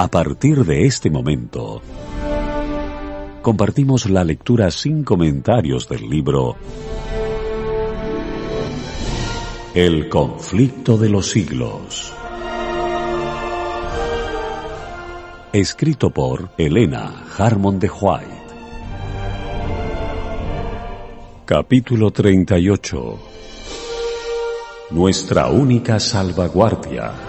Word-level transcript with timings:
A 0.00 0.06
partir 0.06 0.64
de 0.64 0.86
este 0.86 1.10
momento, 1.10 1.82
compartimos 3.42 4.08
la 4.08 4.22
lectura 4.22 4.70
sin 4.70 5.02
comentarios 5.02 5.88
del 5.88 6.08
libro 6.08 6.54
El 9.74 10.08
conflicto 10.08 10.98
de 10.98 11.08
los 11.08 11.28
siglos. 11.28 12.14
Escrito 15.52 16.10
por 16.10 16.50
Elena 16.56 17.24
Harmon 17.36 17.80
de 17.80 17.90
White. 17.90 18.28
Capítulo 21.44 22.12
38 22.12 23.18
Nuestra 24.92 25.48
única 25.48 25.98
salvaguardia. 25.98 27.27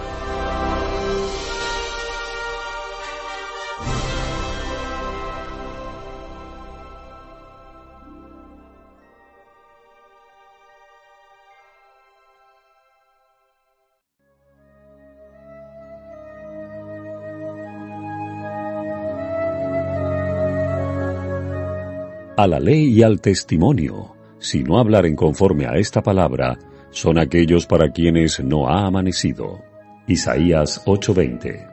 A 22.42 22.46
la 22.46 22.58
ley 22.58 22.86
y 22.86 23.02
al 23.02 23.20
testimonio, 23.20 24.16
si 24.38 24.62
no 24.62 24.80
en 24.80 25.14
conforme 25.14 25.66
a 25.66 25.76
esta 25.76 26.00
palabra, 26.00 26.58
son 26.90 27.18
aquellos 27.18 27.66
para 27.66 27.90
quienes 27.90 28.42
no 28.42 28.66
ha 28.66 28.86
amanecido. 28.86 29.60
Isaías 30.06 30.82
8:20. 30.86 31.68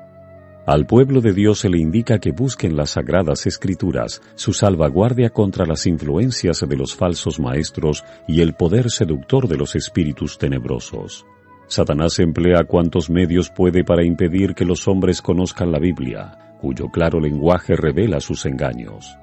Al 0.65 0.85
pueblo 0.85 1.21
de 1.21 1.31
Dios 1.31 1.59
se 1.59 1.69
le 1.69 1.77
indica 1.77 2.19
que 2.19 2.33
busquen 2.33 2.75
las 2.75 2.89
sagradas 2.91 3.47
escrituras, 3.47 4.21
su 4.35 4.51
salvaguardia 4.51 5.29
contra 5.29 5.65
las 5.65 5.87
influencias 5.87 6.59
de 6.67 6.75
los 6.75 6.93
falsos 6.93 7.39
maestros 7.39 8.03
y 8.27 8.41
el 8.41 8.53
poder 8.53 8.91
seductor 8.91 9.47
de 9.47 9.55
los 9.55 9.73
espíritus 9.73 10.37
tenebrosos. 10.37 11.25
Satanás 11.67 12.19
emplea 12.19 12.65
cuantos 12.65 13.09
medios 13.09 13.49
puede 13.49 13.85
para 13.85 14.03
impedir 14.05 14.53
que 14.53 14.65
los 14.65 14.85
hombres 14.89 15.21
conozcan 15.21 15.71
la 15.71 15.79
Biblia, 15.79 16.57
cuyo 16.59 16.89
claro 16.89 17.21
lenguaje 17.21 17.77
revela 17.77 18.19
sus 18.19 18.45
engaños. 18.45 19.17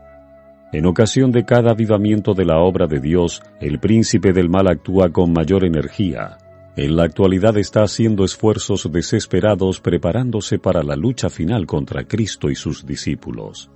En 0.75 0.86
ocasión 0.86 1.30
de 1.30 1.44
cada 1.44 1.70
avivamiento 1.70 2.34
de 2.34 2.44
la 2.44 2.58
obra 2.58 2.89
de 2.89 2.98
Dios, 2.98 3.41
el 3.61 3.78
príncipe 3.78 4.33
del 4.33 4.50
mal 4.50 4.67
actúa 4.67 5.08
con 5.11 5.33
mayor 5.33 5.64
energía. 5.64 6.36
En 6.77 6.97
la 6.97 7.05
actualidad 7.05 7.56
está 7.58 7.84
haciendo 7.84 8.25
esfuerzos 8.25 8.91
desesperados 8.91 9.78
preparándose 9.80 10.58
para 10.58 10.83
la 10.83 10.97
lucha 10.97 11.30
final 11.30 11.64
contra 11.64 12.02
Cristo 12.08 12.50
y 12.50 12.56
sus 12.56 12.84
discípulos. 12.84 13.70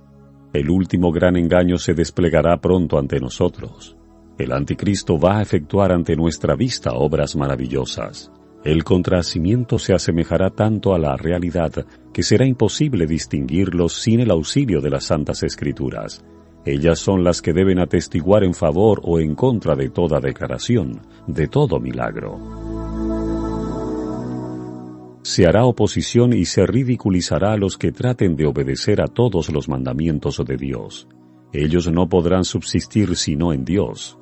El 0.51 0.69
último 0.69 1.13
gran 1.13 1.37
engaño 1.37 1.77
se 1.77 1.93
desplegará 1.93 2.57
pronto 2.57 2.99
ante 2.99 3.17
nosotros. 3.21 3.95
El 4.37 4.51
anticristo 4.51 5.17
va 5.17 5.37
a 5.37 5.41
efectuar 5.41 5.93
ante 5.93 6.17
nuestra 6.17 6.57
vista 6.57 6.91
obras 6.95 7.33
maravillosas. 7.33 8.29
El 8.65 8.83
contracimiento 8.83 9.79
se 9.79 9.93
asemejará 9.93 10.49
tanto 10.49 10.93
a 10.93 10.99
la 10.99 11.15
realidad 11.15 11.85
que 12.11 12.23
será 12.23 12.45
imposible 12.45 13.07
distinguirlos 13.07 13.93
sin 13.93 14.19
el 14.19 14.31
auxilio 14.31 14.81
de 14.81 14.89
las 14.89 15.05
Santas 15.05 15.43
Escrituras 15.43 16.21
ellas 16.71 16.99
son 16.99 17.23
las 17.23 17.41
que 17.41 17.53
deben 17.53 17.79
atestiguar 17.79 18.43
en 18.43 18.53
favor 18.53 19.01
o 19.03 19.19
en 19.19 19.35
contra 19.35 19.75
de 19.75 19.89
toda 19.89 20.19
declaración, 20.19 21.01
de 21.27 21.47
todo 21.47 21.79
milagro. 21.79 22.37
Se 25.21 25.45
hará 25.45 25.65
oposición 25.65 26.33
y 26.33 26.45
se 26.45 26.65
ridiculizará 26.65 27.53
a 27.53 27.57
los 27.57 27.77
que 27.77 27.91
traten 27.91 28.35
de 28.35 28.47
obedecer 28.47 29.01
a 29.01 29.07
todos 29.07 29.49
los 29.49 29.69
mandamientos 29.69 30.43
de 30.45 30.57
Dios. 30.57 31.07
Ellos 31.53 31.91
no 31.91 32.09
podrán 32.09 32.45
subsistir 32.45 33.15
sino 33.15 33.53
en 33.53 33.65
Dios. 33.65 34.17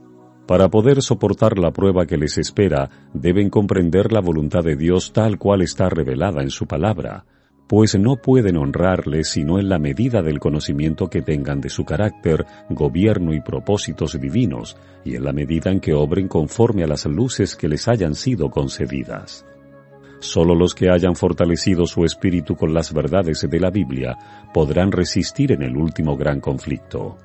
Para 0.48 0.70
poder 0.70 1.02
soportar 1.02 1.60
la 1.60 1.72
prueba 1.72 2.06
que 2.06 2.18
les 2.18 2.38
espera, 2.38 2.90
deben 3.14 3.50
comprender 3.50 4.12
la 4.14 4.22
voluntad 4.22 4.64
de 4.64 4.76
Dios 4.78 5.12
tal 5.12 5.38
cual 5.38 5.62
está 5.62 5.90
revelada 5.90 6.42
en 6.42 6.50
su 6.50 6.68
palabra, 6.68 7.26
pues 7.68 8.00
no 8.00 8.16
pueden 8.16 8.58
honrarle 8.58 9.24
sino 9.24 9.60
en 9.60 9.70
la 9.70 9.78
medida 9.78 10.22
del 10.22 10.40
conocimiento 10.40 11.10
que 11.10 11.22
tengan 11.22 11.60
de 11.62 11.70
su 11.70 11.84
carácter, 11.84 12.46
gobierno 12.70 13.34
y 13.34 13.42
propósitos 13.42 14.20
divinos, 14.20 14.78
y 15.04 15.16
en 15.16 15.26
la 15.26 15.34
medida 15.34 15.72
en 15.72 15.80
que 15.80 15.94
obren 15.94 16.28
conforme 16.28 16.84
a 16.84 16.88
las 16.88 17.06
luces 17.06 17.56
que 17.56 17.68
les 17.68 17.88
hayan 17.88 18.16
sido 18.16 18.50
concedidas. 18.50 19.46
Solo 20.20 20.56
los 20.56 20.74
que 20.74 20.90
hayan 20.90 21.16
fortalecido 21.16 21.86
su 21.86 22.04
espíritu 22.04 22.56
con 22.56 22.74
las 22.74 22.92
verdades 22.92 23.46
de 23.48 23.60
la 23.60 23.70
Biblia 23.70 24.18
podrán 24.54 24.92
resistir 24.92 25.52
en 25.52 25.62
el 25.62 25.78
último 25.78 26.18
gran 26.18 26.40
conflicto. 26.40 27.18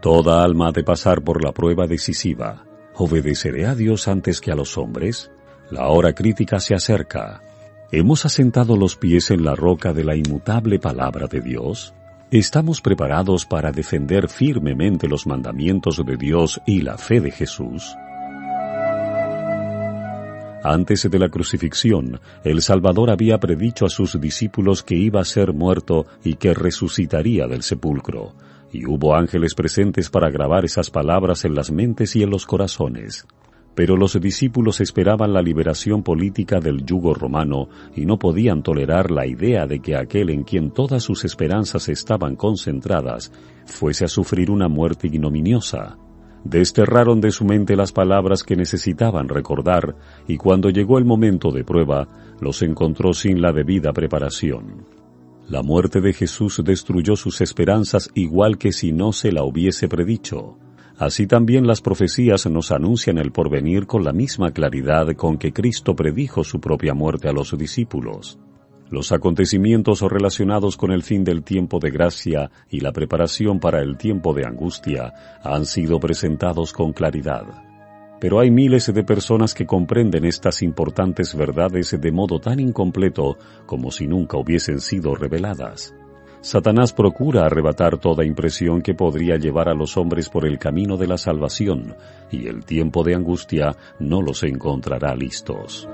Toda 0.00 0.44
alma 0.44 0.68
ha 0.68 0.72
de 0.72 0.84
pasar 0.84 1.22
por 1.22 1.42
la 1.42 1.52
prueba 1.52 1.86
decisiva. 1.86 2.66
¿Obedeceré 2.96 3.66
a 3.66 3.74
Dios 3.74 4.08
antes 4.08 4.40
que 4.40 4.52
a 4.52 4.54
los 4.54 4.76
hombres? 4.76 5.30
La 5.70 5.88
hora 5.88 6.12
crítica 6.12 6.60
se 6.60 6.74
acerca. 6.74 7.43
¿Hemos 7.96 8.26
asentado 8.26 8.76
los 8.76 8.96
pies 8.96 9.30
en 9.30 9.44
la 9.44 9.54
roca 9.54 9.92
de 9.92 10.02
la 10.02 10.16
inmutable 10.16 10.80
palabra 10.80 11.28
de 11.28 11.40
Dios? 11.40 11.94
¿Estamos 12.32 12.80
preparados 12.80 13.46
para 13.46 13.70
defender 13.70 14.28
firmemente 14.28 15.06
los 15.06 15.28
mandamientos 15.28 16.04
de 16.04 16.16
Dios 16.16 16.60
y 16.66 16.80
la 16.80 16.98
fe 16.98 17.20
de 17.20 17.30
Jesús? 17.30 17.94
Antes 20.64 21.08
de 21.08 21.18
la 21.20 21.28
crucifixión, 21.28 22.20
el 22.42 22.62
Salvador 22.62 23.12
había 23.12 23.38
predicho 23.38 23.86
a 23.86 23.90
sus 23.90 24.20
discípulos 24.20 24.82
que 24.82 24.96
iba 24.96 25.20
a 25.20 25.24
ser 25.24 25.52
muerto 25.52 26.04
y 26.24 26.34
que 26.34 26.52
resucitaría 26.52 27.46
del 27.46 27.62
sepulcro, 27.62 28.34
y 28.72 28.86
hubo 28.86 29.14
ángeles 29.14 29.54
presentes 29.54 30.10
para 30.10 30.30
grabar 30.30 30.64
esas 30.64 30.90
palabras 30.90 31.44
en 31.44 31.54
las 31.54 31.70
mentes 31.70 32.16
y 32.16 32.24
en 32.24 32.30
los 32.30 32.44
corazones. 32.44 33.24
Pero 33.74 33.96
los 33.96 34.20
discípulos 34.20 34.80
esperaban 34.80 35.32
la 35.32 35.42
liberación 35.42 36.02
política 36.02 36.60
del 36.60 36.84
yugo 36.84 37.12
romano 37.14 37.68
y 37.96 38.06
no 38.06 38.18
podían 38.18 38.62
tolerar 38.62 39.10
la 39.10 39.26
idea 39.26 39.66
de 39.66 39.80
que 39.80 39.96
aquel 39.96 40.30
en 40.30 40.44
quien 40.44 40.70
todas 40.70 41.02
sus 41.02 41.24
esperanzas 41.24 41.88
estaban 41.88 42.36
concentradas 42.36 43.32
fuese 43.66 44.04
a 44.04 44.08
sufrir 44.08 44.50
una 44.50 44.68
muerte 44.68 45.08
ignominiosa. 45.08 45.98
Desterraron 46.44 47.20
de 47.20 47.30
su 47.30 47.44
mente 47.44 47.74
las 47.74 47.90
palabras 47.90 48.42
que 48.42 48.54
necesitaban 48.54 49.28
recordar 49.28 49.96
y 50.28 50.36
cuando 50.36 50.68
llegó 50.68 50.98
el 50.98 51.06
momento 51.06 51.50
de 51.50 51.64
prueba, 51.64 52.06
los 52.40 52.62
encontró 52.62 53.14
sin 53.14 53.40
la 53.40 53.52
debida 53.52 53.92
preparación. 53.92 54.86
La 55.48 55.62
muerte 55.62 56.00
de 56.00 56.12
Jesús 56.12 56.62
destruyó 56.64 57.16
sus 57.16 57.40
esperanzas 57.40 58.10
igual 58.14 58.56
que 58.58 58.72
si 58.72 58.92
no 58.92 59.12
se 59.12 59.32
la 59.32 59.42
hubiese 59.42 59.88
predicho. 59.88 60.58
Así 60.98 61.26
también 61.26 61.66
las 61.66 61.80
profecías 61.80 62.46
nos 62.46 62.70
anuncian 62.70 63.18
el 63.18 63.32
porvenir 63.32 63.86
con 63.86 64.04
la 64.04 64.12
misma 64.12 64.52
claridad 64.52 65.08
con 65.16 65.38
que 65.38 65.52
Cristo 65.52 65.96
predijo 65.96 66.44
su 66.44 66.60
propia 66.60 66.94
muerte 66.94 67.28
a 67.28 67.32
los 67.32 67.56
discípulos. 67.58 68.38
Los 68.90 69.10
acontecimientos 69.10 70.02
relacionados 70.02 70.76
con 70.76 70.92
el 70.92 71.02
fin 71.02 71.24
del 71.24 71.42
tiempo 71.42 71.80
de 71.80 71.90
gracia 71.90 72.50
y 72.70 72.78
la 72.80 72.92
preparación 72.92 73.58
para 73.58 73.80
el 73.80 73.96
tiempo 73.96 74.34
de 74.34 74.46
angustia 74.46 75.12
han 75.42 75.66
sido 75.66 75.98
presentados 75.98 76.72
con 76.72 76.92
claridad. 76.92 77.44
Pero 78.20 78.38
hay 78.38 78.52
miles 78.52 78.92
de 78.94 79.02
personas 79.02 79.52
que 79.52 79.66
comprenden 79.66 80.24
estas 80.24 80.62
importantes 80.62 81.34
verdades 81.34 81.98
de 82.00 82.12
modo 82.12 82.38
tan 82.38 82.60
incompleto 82.60 83.36
como 83.66 83.90
si 83.90 84.06
nunca 84.06 84.36
hubiesen 84.36 84.78
sido 84.78 85.16
reveladas. 85.16 85.94
Satanás 86.44 86.92
procura 86.92 87.46
arrebatar 87.46 87.96
toda 87.96 88.22
impresión 88.22 88.82
que 88.82 88.92
podría 88.92 89.38
llevar 89.38 89.70
a 89.70 89.74
los 89.74 89.96
hombres 89.96 90.28
por 90.28 90.44
el 90.46 90.58
camino 90.58 90.98
de 90.98 91.06
la 91.06 91.16
salvación, 91.16 91.96
y 92.30 92.48
el 92.48 92.66
tiempo 92.66 93.02
de 93.02 93.14
angustia 93.14 93.74
no 93.98 94.20
los 94.20 94.42
encontrará 94.42 95.16
listos. 95.16 95.88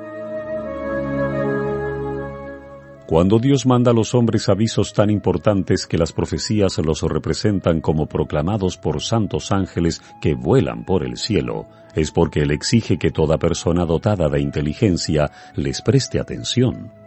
Cuando 3.06 3.38
Dios 3.38 3.64
manda 3.64 3.92
a 3.92 3.94
los 3.94 4.12
hombres 4.12 4.48
avisos 4.48 4.92
tan 4.92 5.08
importantes 5.08 5.86
que 5.86 5.98
las 5.98 6.12
profecías 6.12 6.78
los 6.78 7.02
representan 7.02 7.80
como 7.80 8.06
proclamados 8.06 8.76
por 8.76 9.00
santos 9.02 9.52
ángeles 9.52 10.02
que 10.20 10.34
vuelan 10.34 10.84
por 10.84 11.04
el 11.04 11.16
cielo, 11.16 11.68
es 11.94 12.10
porque 12.10 12.40
Él 12.40 12.50
exige 12.50 12.98
que 12.98 13.12
toda 13.12 13.38
persona 13.38 13.84
dotada 13.84 14.28
de 14.28 14.40
inteligencia 14.40 15.30
les 15.54 15.80
preste 15.80 16.18
atención. 16.18 16.99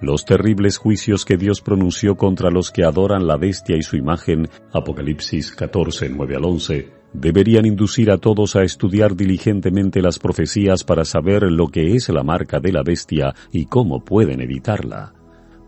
Los 0.00 0.24
terribles 0.24 0.76
juicios 0.76 1.24
que 1.24 1.36
Dios 1.36 1.60
pronunció 1.60 2.16
contra 2.16 2.50
los 2.50 2.70
que 2.70 2.84
adoran 2.84 3.26
la 3.26 3.36
bestia 3.36 3.76
y 3.76 3.82
su 3.82 3.96
imagen, 3.96 4.48
Apocalipsis 4.72 5.52
14, 5.52 6.08
9 6.08 6.36
al 6.36 6.44
11, 6.44 6.92
deberían 7.12 7.64
inducir 7.64 8.10
a 8.10 8.18
todos 8.18 8.56
a 8.56 8.64
estudiar 8.64 9.14
diligentemente 9.14 10.02
las 10.02 10.18
profecías 10.18 10.82
para 10.82 11.04
saber 11.04 11.44
lo 11.44 11.68
que 11.68 11.94
es 11.94 12.08
la 12.08 12.24
marca 12.24 12.58
de 12.58 12.72
la 12.72 12.82
bestia 12.82 13.34
y 13.52 13.66
cómo 13.66 14.04
pueden 14.04 14.40
evitarla. 14.40 15.14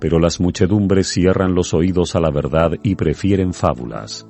Pero 0.00 0.18
las 0.18 0.40
muchedumbres 0.40 1.06
cierran 1.06 1.54
los 1.54 1.72
oídos 1.72 2.16
a 2.16 2.20
la 2.20 2.30
verdad 2.30 2.72
y 2.82 2.96
prefieren 2.96 3.54
fábulas. 3.54 4.28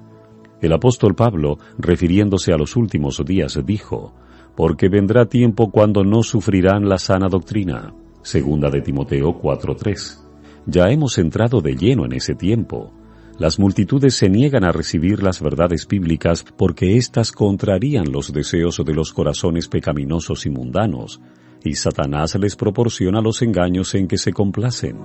El 0.60 0.74
apóstol 0.74 1.14
Pablo, 1.14 1.58
refiriéndose 1.78 2.52
a 2.52 2.58
los 2.58 2.76
últimos 2.76 3.22
días, 3.24 3.58
dijo, 3.64 4.14
Porque 4.54 4.88
vendrá 4.88 5.24
tiempo 5.26 5.70
cuando 5.70 6.04
no 6.04 6.22
sufrirán 6.22 6.88
la 6.88 6.98
sana 6.98 7.28
doctrina 7.28 7.94
Segunda 8.26 8.70
de 8.70 8.80
Timoteo 8.80 9.38
4:3. 9.40 10.20
Ya 10.66 10.90
hemos 10.90 11.16
entrado 11.16 11.60
de 11.60 11.76
lleno 11.76 12.04
en 12.04 12.12
ese 12.12 12.34
tiempo. 12.34 12.92
Las 13.38 13.60
multitudes 13.60 14.16
se 14.16 14.28
niegan 14.28 14.64
a 14.64 14.72
recibir 14.72 15.22
las 15.22 15.40
verdades 15.40 15.86
bíblicas 15.86 16.44
porque 16.56 16.96
éstas 16.96 17.30
contrarían 17.30 18.10
los 18.10 18.32
deseos 18.32 18.82
de 18.84 18.94
los 18.94 19.12
corazones 19.12 19.68
pecaminosos 19.68 20.44
y 20.44 20.50
mundanos, 20.50 21.20
y 21.62 21.76
Satanás 21.76 22.34
les 22.34 22.56
proporciona 22.56 23.20
los 23.20 23.42
engaños 23.42 23.94
en 23.94 24.08
que 24.08 24.18
se 24.18 24.32
complacen. 24.32 24.96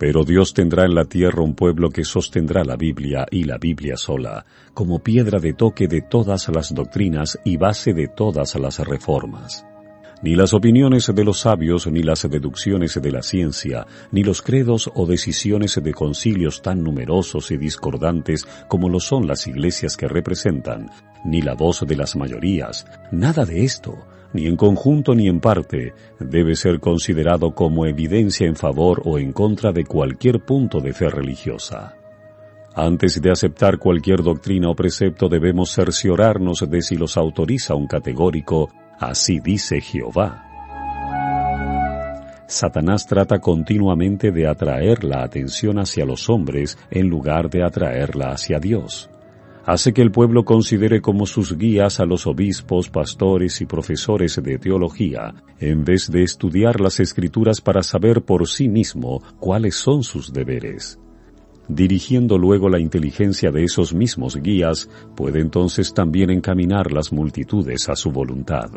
Pero 0.00 0.24
Dios 0.24 0.52
tendrá 0.52 0.84
en 0.84 0.96
la 0.96 1.04
tierra 1.04 1.44
un 1.44 1.54
pueblo 1.54 1.90
que 1.90 2.02
sostendrá 2.02 2.64
la 2.64 2.74
Biblia 2.74 3.24
y 3.30 3.44
la 3.44 3.58
Biblia 3.58 3.96
sola, 3.96 4.44
como 4.74 4.98
piedra 4.98 5.38
de 5.38 5.52
toque 5.52 5.86
de 5.86 6.02
todas 6.02 6.48
las 6.48 6.74
doctrinas 6.74 7.38
y 7.44 7.56
base 7.56 7.92
de 7.92 8.08
todas 8.08 8.56
las 8.56 8.80
reformas. 8.80 9.67
Ni 10.20 10.34
las 10.34 10.52
opiniones 10.52 11.12
de 11.14 11.24
los 11.24 11.40
sabios, 11.40 11.86
ni 11.86 12.02
las 12.02 12.28
deducciones 12.28 13.00
de 13.00 13.12
la 13.12 13.22
ciencia, 13.22 13.86
ni 14.10 14.24
los 14.24 14.42
credos 14.42 14.90
o 14.94 15.06
decisiones 15.06 15.80
de 15.80 15.94
concilios 15.94 16.60
tan 16.60 16.82
numerosos 16.82 17.52
y 17.52 17.56
discordantes 17.56 18.46
como 18.66 18.88
lo 18.88 18.98
son 18.98 19.28
las 19.28 19.46
iglesias 19.46 19.96
que 19.96 20.08
representan, 20.08 20.90
ni 21.24 21.40
la 21.40 21.54
voz 21.54 21.84
de 21.86 21.96
las 21.96 22.16
mayorías, 22.16 22.84
nada 23.12 23.44
de 23.44 23.62
esto, 23.62 23.96
ni 24.32 24.46
en 24.46 24.56
conjunto 24.56 25.14
ni 25.14 25.28
en 25.28 25.38
parte, 25.38 25.94
debe 26.18 26.56
ser 26.56 26.80
considerado 26.80 27.54
como 27.54 27.86
evidencia 27.86 28.46
en 28.46 28.56
favor 28.56 29.02
o 29.04 29.18
en 29.18 29.32
contra 29.32 29.72
de 29.72 29.84
cualquier 29.84 30.40
punto 30.40 30.80
de 30.80 30.92
fe 30.92 31.08
religiosa. 31.08 31.94
Antes 32.74 33.20
de 33.20 33.30
aceptar 33.30 33.78
cualquier 33.78 34.22
doctrina 34.22 34.68
o 34.68 34.74
precepto 34.74 35.28
debemos 35.28 35.72
cerciorarnos 35.72 36.68
de 36.68 36.82
si 36.82 36.96
los 36.96 37.16
autoriza 37.16 37.74
un 37.74 37.86
categórico, 37.86 38.68
así 38.98 39.40
dice 39.40 39.80
Jehová. 39.80 40.44
Satanás 42.46 43.06
trata 43.06 43.40
continuamente 43.40 44.30
de 44.32 44.46
atraer 44.46 45.04
la 45.04 45.22
atención 45.22 45.78
hacia 45.78 46.04
los 46.04 46.30
hombres 46.30 46.78
en 46.90 47.08
lugar 47.08 47.50
de 47.50 47.62
atraerla 47.62 48.30
hacia 48.30 48.58
Dios 48.58 49.10
hace 49.68 49.92
que 49.92 50.00
el 50.00 50.10
pueblo 50.10 50.46
considere 50.46 51.02
como 51.02 51.26
sus 51.26 51.58
guías 51.58 52.00
a 52.00 52.06
los 52.06 52.26
obispos, 52.26 52.88
pastores 52.88 53.60
y 53.60 53.66
profesores 53.66 54.42
de 54.42 54.58
teología, 54.58 55.34
en 55.60 55.84
vez 55.84 56.10
de 56.10 56.22
estudiar 56.22 56.80
las 56.80 57.00
escrituras 57.00 57.60
para 57.60 57.82
saber 57.82 58.22
por 58.22 58.48
sí 58.48 58.66
mismo 58.66 59.22
cuáles 59.38 59.74
son 59.74 60.02
sus 60.04 60.32
deberes. 60.32 60.98
Dirigiendo 61.68 62.38
luego 62.38 62.70
la 62.70 62.80
inteligencia 62.80 63.50
de 63.50 63.64
esos 63.64 63.92
mismos 63.92 64.36
guías, 64.36 64.88
puede 65.14 65.40
entonces 65.40 65.92
también 65.92 66.30
encaminar 66.30 66.92
las 66.92 67.12
multitudes 67.12 67.90
a 67.90 67.96
su 67.96 68.10
voluntad. 68.10 68.70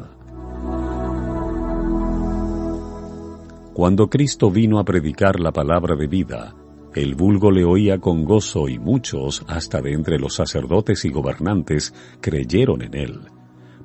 Cuando 3.73 4.09
Cristo 4.09 4.51
vino 4.51 4.77
a 4.77 4.83
predicar 4.83 5.39
la 5.39 5.53
palabra 5.53 5.95
de 5.95 6.07
vida, 6.07 6.53
el 6.93 7.15
vulgo 7.15 7.49
le 7.51 7.63
oía 7.63 7.99
con 7.99 8.25
gozo 8.25 8.67
y 8.67 8.77
muchos, 8.77 9.45
hasta 9.47 9.81
de 9.81 9.93
entre 9.93 10.19
los 10.19 10.35
sacerdotes 10.35 11.05
y 11.05 11.09
gobernantes, 11.09 11.93
creyeron 12.19 12.81
en 12.81 12.93
él. 12.93 13.21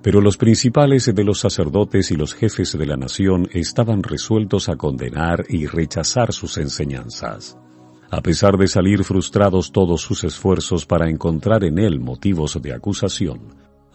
Pero 0.03 0.21
los 0.21 0.37
principales 0.37 1.15
de 1.15 1.25
los 1.25 1.39
sacerdotes 1.39 2.11
y 2.11 2.17
los 2.17 2.35
jefes 2.35 2.77
de 2.77 2.87
la 2.87 2.97
nación 2.97 3.49
estaban 3.53 4.03
resueltos 4.03 4.69
a 4.69 4.77
condenar 4.77 5.45
y 5.49 5.67
rechazar 5.67 6.33
sus 6.33 6.59
enseñanzas. 6.59 7.57
A 8.11 8.21
pesar 8.21 8.57
de 8.57 8.69
salir 8.69 9.03
frustrados 9.03 9.73
todos 9.73 10.01
sus 10.01 10.23
esfuerzos 10.25 10.87
para 10.87 11.11
encontrar 11.11 11.65
en 11.65 11.79
él 11.79 11.99
motivos 11.99 12.61
de 12.63 12.73
acusación, 12.73 13.41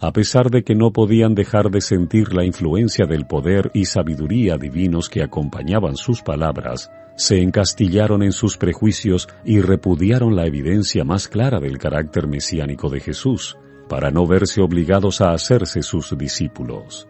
a 0.00 0.12
pesar 0.12 0.50
de 0.50 0.64
que 0.64 0.74
no 0.74 0.92
podían 0.92 1.34
dejar 1.34 1.70
de 1.70 1.80
sentir 1.80 2.34
la 2.34 2.44
influencia 2.44 3.06
del 3.06 3.26
poder 3.26 3.70
y 3.72 3.84
sabiduría 3.84 4.58
divinos 4.58 5.08
que 5.08 5.22
acompañaban 5.22 5.96
sus 5.96 6.22
palabras, 6.22 6.90
se 7.16 7.40
encastillaron 7.40 8.22
en 8.22 8.32
sus 8.32 8.56
prejuicios 8.56 9.28
y 9.44 9.60
repudiaron 9.60 10.34
la 10.34 10.46
evidencia 10.46 11.04
más 11.04 11.28
clara 11.28 11.60
del 11.60 11.78
carácter 11.78 12.26
mesiánico 12.26 12.90
de 12.90 13.00
Jesús, 13.00 13.56
para 13.88 14.10
no 14.10 14.26
verse 14.26 14.60
obligados 14.60 15.20
a 15.20 15.32
hacerse 15.32 15.82
sus 15.82 16.16
discípulos. 16.18 17.06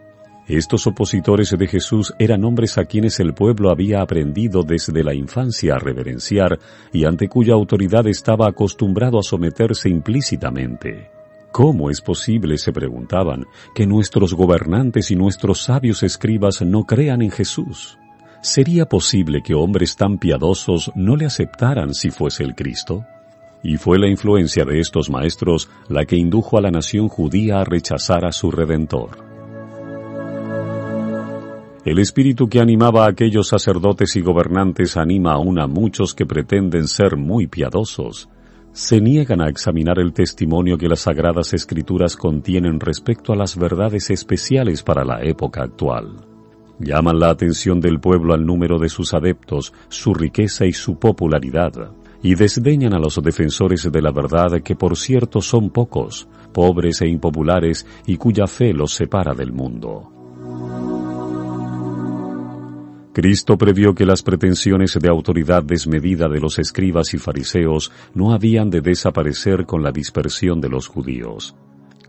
Estos 0.47 0.87
opositores 0.87 1.55
de 1.57 1.67
Jesús 1.67 2.13
eran 2.19 2.43
hombres 2.43 2.77
a 2.77 2.83
quienes 2.83 3.19
el 3.21 3.33
pueblo 3.33 3.71
había 3.71 4.01
aprendido 4.01 4.63
desde 4.63 5.01
la 5.01 5.13
infancia 5.13 5.75
a 5.75 5.79
reverenciar 5.79 6.59
y 6.91 7.05
ante 7.05 7.29
cuya 7.29 7.53
autoridad 7.53 8.05
estaba 8.07 8.49
acostumbrado 8.49 9.17
a 9.17 9.23
someterse 9.23 9.87
implícitamente. 9.87 11.09
¿Cómo 11.53 11.89
es 11.89 12.01
posible, 12.01 12.57
se 12.57 12.73
preguntaban, 12.73 13.45
que 13.73 13.87
nuestros 13.87 14.33
gobernantes 14.33 15.11
y 15.11 15.15
nuestros 15.15 15.61
sabios 15.61 16.03
escribas 16.03 16.61
no 16.61 16.83
crean 16.83 17.21
en 17.21 17.31
Jesús? 17.31 17.97
¿Sería 18.41 18.85
posible 18.85 19.41
que 19.41 19.53
hombres 19.53 19.95
tan 19.95 20.17
piadosos 20.17 20.91
no 20.95 21.15
le 21.15 21.25
aceptaran 21.25 21.93
si 21.93 22.09
fuese 22.09 22.43
el 22.43 22.53
Cristo? 22.53 23.05
Y 23.63 23.77
fue 23.77 23.97
la 23.97 24.09
influencia 24.09 24.65
de 24.65 24.81
estos 24.81 25.09
maestros 25.09 25.69
la 25.87 26.03
que 26.03 26.17
indujo 26.17 26.57
a 26.57 26.61
la 26.61 26.71
nación 26.71 27.07
judía 27.07 27.61
a 27.61 27.63
rechazar 27.63 28.25
a 28.25 28.33
su 28.33 28.51
Redentor. 28.51 29.32
El 31.85 31.99
espíritu 31.99 32.47
que 32.47 32.61
animaba 32.61 33.03
a 33.03 33.09
aquellos 33.09 33.49
sacerdotes 33.49 34.15
y 34.15 34.21
gobernantes 34.21 34.95
anima 34.95 35.33
aún 35.33 35.59
a 35.59 35.67
muchos 35.67 36.13
que 36.13 36.25
pretenden 36.25 36.87
ser 36.87 37.17
muy 37.17 37.47
piadosos. 37.47 38.29
Se 38.71 39.01
niegan 39.01 39.41
a 39.41 39.49
examinar 39.49 39.99
el 39.99 40.13
testimonio 40.13 40.77
que 40.77 40.87
las 40.87 41.01
sagradas 41.01 41.53
escrituras 41.53 42.15
contienen 42.15 42.79
respecto 42.79 43.33
a 43.33 43.35
las 43.35 43.57
verdades 43.57 44.09
especiales 44.11 44.81
para 44.81 45.03
la 45.03 45.23
época 45.23 45.61
actual. 45.61 46.25
Llaman 46.79 47.19
la 47.19 47.29
atención 47.31 47.81
del 47.81 47.99
pueblo 47.99 48.33
al 48.33 48.45
número 48.45 48.79
de 48.79 48.87
sus 48.87 49.13
adeptos, 49.13 49.73
su 49.89 50.13
riqueza 50.13 50.65
y 50.65 50.71
su 50.71 50.97
popularidad, 50.97 51.91
y 52.21 52.35
desdeñan 52.35 52.93
a 52.93 52.99
los 52.99 53.21
defensores 53.21 53.91
de 53.91 54.01
la 54.01 54.11
verdad 54.11 54.61
que 54.61 54.77
por 54.77 54.95
cierto 54.95 55.41
son 55.41 55.69
pocos, 55.69 56.29
pobres 56.53 57.01
e 57.01 57.09
impopulares 57.09 57.85
y 58.07 58.15
cuya 58.15 58.47
fe 58.47 58.71
los 58.71 58.93
separa 58.93 59.33
del 59.33 59.51
mundo. 59.51 60.22
Cristo 63.13 63.59
previó 63.59 63.93
que 63.93 64.07
las 64.07 64.23
pretensiones 64.23 64.97
de 64.99 65.07
autoridad 65.07 65.61
desmedida 65.61 66.27
de 66.27 66.39
los 66.39 66.57
escribas 66.57 67.13
y 67.13 67.19
fariseos 67.19 67.91
no 68.15 68.33
habían 68.33 68.71
de 68.71 68.81
desaparecer 68.81 69.67
con 69.67 69.83
la 69.83 69.91
dispersión 69.91 70.59
de 70.59 70.69
los 70.69 70.87
judíos. 70.87 71.55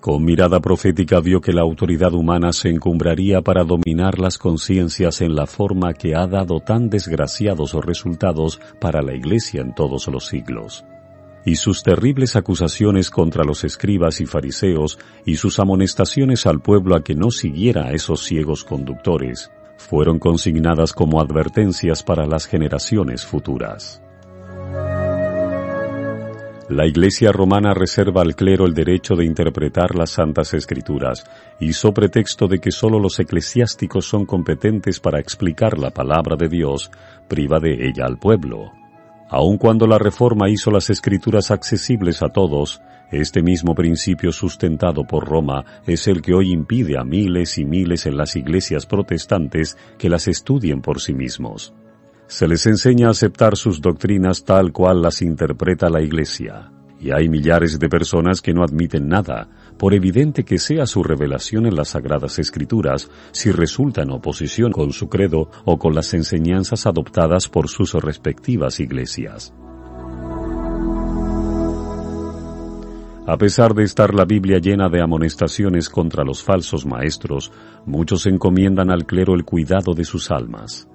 Con 0.01 0.25
mirada 0.25 0.61
profética 0.61 1.21
vio 1.21 1.43
que 1.43 1.53
la 1.53 1.61
autoridad 1.61 2.15
humana 2.15 2.55
se 2.55 2.71
encumbraría 2.71 3.43
para 3.43 3.65
dominar 3.65 4.19
las 4.19 4.39
conciencias 4.39 5.21
en 5.21 5.35
la 5.35 5.47
forma 5.47 5.93
que 5.93 6.15
ha 6.15 6.27
dado 6.27 6.61
tan 6.61 6.89
desgraciados 6.89 7.75
resultados 7.75 8.59
para 8.81 9.03
la 9.03 9.15
Iglesia 9.15 9.61
en 9.61 9.75
todos 9.75 10.09
los 10.09 10.27
siglos. 10.27 10.87
Y 11.45 11.57
sus 11.57 11.83
terribles 11.83 12.35
acusaciones 12.35 13.11
contra 13.11 13.45
los 13.45 13.63
escribas 13.65 14.23
y 14.23 14.27
fariseos 14.27 14.99
y 15.27 15.37
sus 15.37 15.59
amonestaciones 15.59 16.47
al 16.47 16.63
pueblo 16.63 16.97
a 16.97 17.05
que 17.05 17.15
no 17.15 17.31
siguiera 17.31 17.89
a 17.89 17.93
esos 17.93 18.25
ciegos 18.25 18.65
conductores 18.65 19.51
fueron 19.85 20.19
consignadas 20.19 20.93
como 20.93 21.21
advertencias 21.21 22.03
para 22.03 22.27
las 22.27 22.47
generaciones 22.47 23.27
futuras. 23.27 24.01
La 26.71 26.87
Iglesia 26.87 27.31
romana 27.31 27.75
reserva 27.75 28.23
al 28.23 28.35
clero 28.35 28.65
el 28.65 28.73
derecho 28.73 29.15
de 29.15 29.27
interpretar 29.27 29.95
las 29.95 30.11
Santas 30.11 30.55
Escrituras, 30.55 31.25
y 31.61 31.75
so 31.75 31.93
pretexto 31.93 32.49
de 32.49 32.59
que 32.59 32.71
sólo 32.71 32.99
los 32.99 33.21
eclesiásticos 33.21 34.07
son 34.07 34.25
competentes 34.25 34.99
para 34.99 35.21
explicar 35.21 35.79
la 35.79 35.91
palabra 35.91 36.37
de 36.37 36.49
Dios, 36.49 36.91
priva 37.29 37.61
de 37.61 37.87
ella 37.87 38.07
al 38.07 38.19
pueblo. 38.19 38.73
Aun 39.29 39.59
cuando 39.59 39.87
la 39.87 39.99
Reforma 39.99 40.49
hizo 40.49 40.71
las 40.71 40.89
Escrituras 40.89 41.51
accesibles 41.51 42.23
a 42.23 42.31
todos, 42.31 42.81
este 43.21 43.43
mismo 43.43 43.75
principio 43.75 44.33
sustentado 44.33 45.05
por 45.05 45.29
Roma 45.29 45.65
es 45.87 46.07
el 46.09 46.23
que 46.23 46.35
hoy 46.35 46.53
impide 46.53 46.99
a 46.99 47.05
miles 47.05 47.59
y 47.59 47.65
miles 47.65 48.07
en 48.07 48.17
las 48.17 48.37
iglesias 48.37 48.87
protestantes 48.87 49.77
que 49.99 50.09
las 50.09 50.29
estudien 50.29 50.81
por 50.81 51.01
sí 51.01 51.15
mismos. 51.15 51.75
Se 52.27 52.49
les 52.49 52.67
enseña 52.67 53.09
a 53.09 53.11
aceptar 53.11 53.57
sus 53.57 53.81
doctrinas 53.81 54.45
tal 54.45 54.73
cual 54.73 55.03
las 55.03 55.21
interpreta 55.21 55.91
la 55.91 56.03
Iglesia, 56.03 56.73
y 56.99 57.11
hay 57.13 57.29
millares 57.29 57.79
de 57.79 57.89
personas 57.89 58.41
que 58.41 58.55
no 58.55 58.63
admiten 58.63 59.09
nada, 59.09 59.49
por 59.79 59.93
evidente 59.93 60.45
que 60.45 60.59
sea 60.59 60.87
su 60.87 61.03
revelación 61.03 61.67
en 61.67 61.77
las 61.77 61.89
Sagradas 61.91 62.39
Escrituras, 62.39 63.11
si 63.33 63.51
resulta 63.53 64.03
en 64.03 64.11
oposición 64.11 64.73
con 64.73 64.93
su 64.93 65.09
credo 65.09 65.51
o 65.67 65.79
con 65.79 65.95
las 65.95 66.15
enseñanzas 66.15 66.87
adoptadas 66.87 67.49
por 67.49 67.69
sus 67.69 67.93
respectivas 67.93 68.81
iglesias. 68.81 69.53
A 73.27 73.39
pesar 73.39 73.73
de 73.73 73.85
estar 73.85 74.13
la 74.13 74.27
Biblia 74.27 74.59
llena 74.59 74.91
de 74.91 75.01
amonestaciones 75.01 75.89
contra 75.89 76.25
los 76.25 76.43
falsos 76.43 76.85
maestros, 76.85 77.51
muchos 77.87 78.27
encomiendan 78.27 78.91
al 78.91 79.07
clero 79.07 79.35
el 79.35 79.45
cuidado 79.45 79.95
de 79.95 80.05
sus 80.05 80.31
almas. 80.31 80.87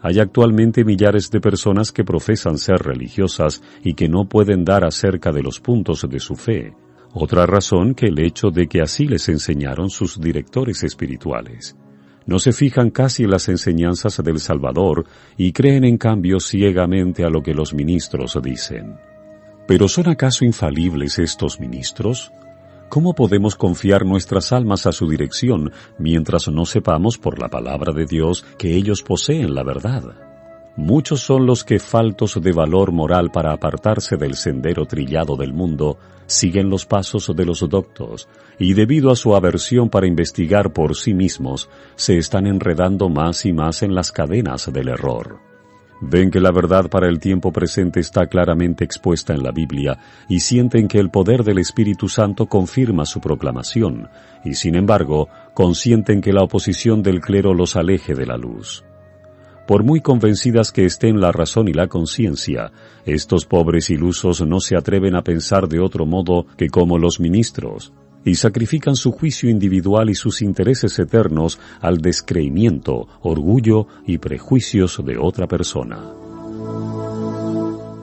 Hay 0.00 0.18
actualmente 0.18 0.82
millares 0.82 1.30
de 1.30 1.40
personas 1.40 1.92
que 1.92 2.02
profesan 2.02 2.56
ser 2.56 2.76
religiosas 2.76 3.62
y 3.82 3.92
que 3.92 4.08
no 4.08 4.26
pueden 4.26 4.64
dar 4.64 4.84
acerca 4.84 5.30
de 5.30 5.42
los 5.42 5.60
puntos 5.60 6.06
de 6.08 6.20
su 6.20 6.36
fe. 6.36 6.74
Otra 7.12 7.44
razón 7.44 7.94
que 7.94 8.06
el 8.06 8.18
hecho 8.18 8.48
de 8.50 8.66
que 8.66 8.80
así 8.80 9.06
les 9.06 9.28
enseñaron 9.28 9.90
sus 9.90 10.18
directores 10.18 10.84
espirituales. 10.84 11.76
No 12.26 12.38
se 12.38 12.52
fijan 12.52 12.90
casi 12.90 13.24
en 13.24 13.30
las 13.30 13.50
enseñanzas 13.50 14.22
del 14.24 14.38
Salvador 14.38 15.04
y 15.36 15.52
creen 15.52 15.84
en 15.84 15.98
cambio 15.98 16.40
ciegamente 16.40 17.24
a 17.24 17.28
lo 17.28 17.42
que 17.42 17.52
los 17.52 17.74
ministros 17.74 18.38
dicen. 18.42 18.96
¿Pero 19.66 19.88
son 19.88 20.08
acaso 20.08 20.44
infalibles 20.44 21.18
estos 21.18 21.58
ministros? 21.58 22.32
¿Cómo 22.90 23.14
podemos 23.14 23.56
confiar 23.56 24.04
nuestras 24.04 24.52
almas 24.52 24.86
a 24.86 24.92
su 24.92 25.08
dirección 25.08 25.72
mientras 25.98 26.48
no 26.48 26.66
sepamos 26.66 27.16
por 27.16 27.40
la 27.40 27.48
palabra 27.48 27.92
de 27.92 28.04
Dios 28.04 28.44
que 28.58 28.76
ellos 28.76 29.02
poseen 29.02 29.54
la 29.54 29.62
verdad? 29.62 30.02
Muchos 30.76 31.20
son 31.20 31.46
los 31.46 31.64
que, 31.64 31.78
faltos 31.78 32.40
de 32.42 32.52
valor 32.52 32.92
moral 32.92 33.30
para 33.30 33.52
apartarse 33.52 34.16
del 34.16 34.34
sendero 34.34 34.84
trillado 34.86 35.36
del 35.36 35.54
mundo, 35.54 35.98
siguen 36.26 36.68
los 36.68 36.84
pasos 36.84 37.32
de 37.34 37.44
los 37.46 37.60
doctos, 37.68 38.28
y 38.58 38.74
debido 38.74 39.10
a 39.10 39.16
su 39.16 39.34
aversión 39.34 39.88
para 39.88 40.08
investigar 40.08 40.72
por 40.72 40.96
sí 40.96 41.14
mismos, 41.14 41.70
se 41.94 42.18
están 42.18 42.46
enredando 42.46 43.08
más 43.08 43.46
y 43.46 43.52
más 43.52 43.82
en 43.82 43.94
las 43.94 44.12
cadenas 44.12 44.70
del 44.72 44.88
error. 44.88 45.53
Ven 46.06 46.30
que 46.30 46.38
la 46.38 46.52
verdad 46.52 46.90
para 46.90 47.08
el 47.08 47.18
tiempo 47.18 47.50
presente 47.50 47.98
está 47.98 48.26
claramente 48.26 48.84
expuesta 48.84 49.32
en 49.32 49.42
la 49.42 49.52
Biblia 49.52 49.98
y 50.28 50.40
sienten 50.40 50.86
que 50.86 50.98
el 50.98 51.08
poder 51.08 51.44
del 51.44 51.58
Espíritu 51.58 52.08
Santo 52.08 52.46
confirma 52.46 53.06
su 53.06 53.20
proclamación, 53.20 54.08
y 54.44 54.54
sin 54.54 54.74
embargo, 54.74 55.28
consienten 55.54 56.20
que 56.20 56.34
la 56.34 56.42
oposición 56.42 57.02
del 57.02 57.20
clero 57.20 57.54
los 57.54 57.74
aleje 57.74 58.14
de 58.14 58.26
la 58.26 58.36
luz. 58.36 58.84
Por 59.66 59.82
muy 59.82 60.02
convencidas 60.02 60.72
que 60.72 60.84
estén 60.84 61.20
la 61.20 61.32
razón 61.32 61.68
y 61.68 61.72
la 61.72 61.86
conciencia, 61.86 62.70
estos 63.06 63.46
pobres 63.46 63.88
ilusos 63.88 64.42
no 64.46 64.60
se 64.60 64.76
atreven 64.76 65.16
a 65.16 65.22
pensar 65.22 65.68
de 65.68 65.80
otro 65.80 66.04
modo 66.04 66.44
que 66.58 66.68
como 66.68 66.98
los 66.98 67.18
ministros, 67.18 67.94
y 68.24 68.36
sacrifican 68.36 68.96
su 68.96 69.12
juicio 69.12 69.50
individual 69.50 70.10
y 70.10 70.14
sus 70.14 70.42
intereses 70.42 70.98
eternos 70.98 71.60
al 71.80 71.98
descreimiento, 71.98 73.06
orgullo 73.22 73.86
y 74.06 74.18
prejuicios 74.18 75.02
de 75.04 75.18
otra 75.18 75.46
persona. 75.46 76.12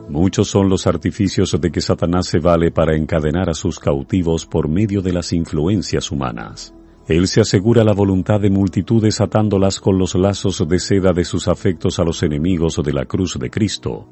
Muchos 0.09 0.49
son 0.49 0.67
los 0.67 0.87
artificios 0.87 1.57
de 1.59 1.71
que 1.71 1.79
Satanás 1.79 2.27
se 2.27 2.39
vale 2.39 2.69
para 2.69 2.97
encadenar 2.97 3.49
a 3.49 3.53
sus 3.53 3.79
cautivos 3.79 4.45
por 4.45 4.67
medio 4.67 5.01
de 5.01 5.13
las 5.13 5.31
influencias 5.31 6.11
humanas. 6.11 6.73
Él 7.07 7.27
se 7.27 7.41
asegura 7.41 7.83
la 7.83 7.93
voluntad 7.93 8.39
de 8.41 8.49
multitudes 8.49 9.21
atándolas 9.21 9.79
con 9.79 9.97
los 9.97 10.15
lazos 10.15 10.67
de 10.67 10.79
seda 10.79 11.13
de 11.13 11.23
sus 11.23 11.47
afectos 11.47 11.97
a 11.99 12.03
los 12.03 12.23
enemigos 12.23 12.81
de 12.83 12.93
la 12.93 13.05
cruz 13.05 13.39
de 13.39 13.49
Cristo. 13.49 14.07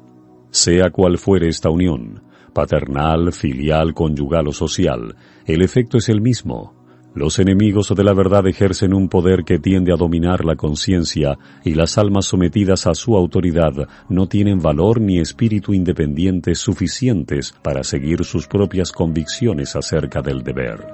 Sea 0.50 0.90
cual 0.90 1.18
fuere 1.18 1.48
esta 1.48 1.70
unión, 1.70 2.22
paternal, 2.52 3.32
filial, 3.32 3.94
conyugal 3.94 4.48
o 4.48 4.52
social, 4.52 5.16
el 5.46 5.62
efecto 5.62 5.98
es 5.98 6.08
el 6.08 6.20
mismo. 6.20 6.74
Los 7.12 7.40
enemigos 7.40 7.92
de 7.96 8.04
la 8.04 8.14
verdad 8.14 8.46
ejercen 8.46 8.94
un 8.94 9.08
poder 9.08 9.42
que 9.44 9.58
tiende 9.58 9.92
a 9.92 9.96
dominar 9.96 10.44
la 10.44 10.54
conciencia 10.54 11.36
y 11.64 11.74
las 11.74 11.98
almas 11.98 12.26
sometidas 12.26 12.86
a 12.86 12.94
su 12.94 13.16
autoridad 13.16 13.88
no 14.08 14.28
tienen 14.28 14.60
valor 14.60 15.00
ni 15.00 15.18
espíritu 15.18 15.74
independiente 15.74 16.54
suficientes 16.54 17.52
para 17.62 17.82
seguir 17.82 18.24
sus 18.24 18.46
propias 18.46 18.92
convicciones 18.92 19.74
acerca 19.74 20.22
del 20.22 20.44
deber. 20.44 20.86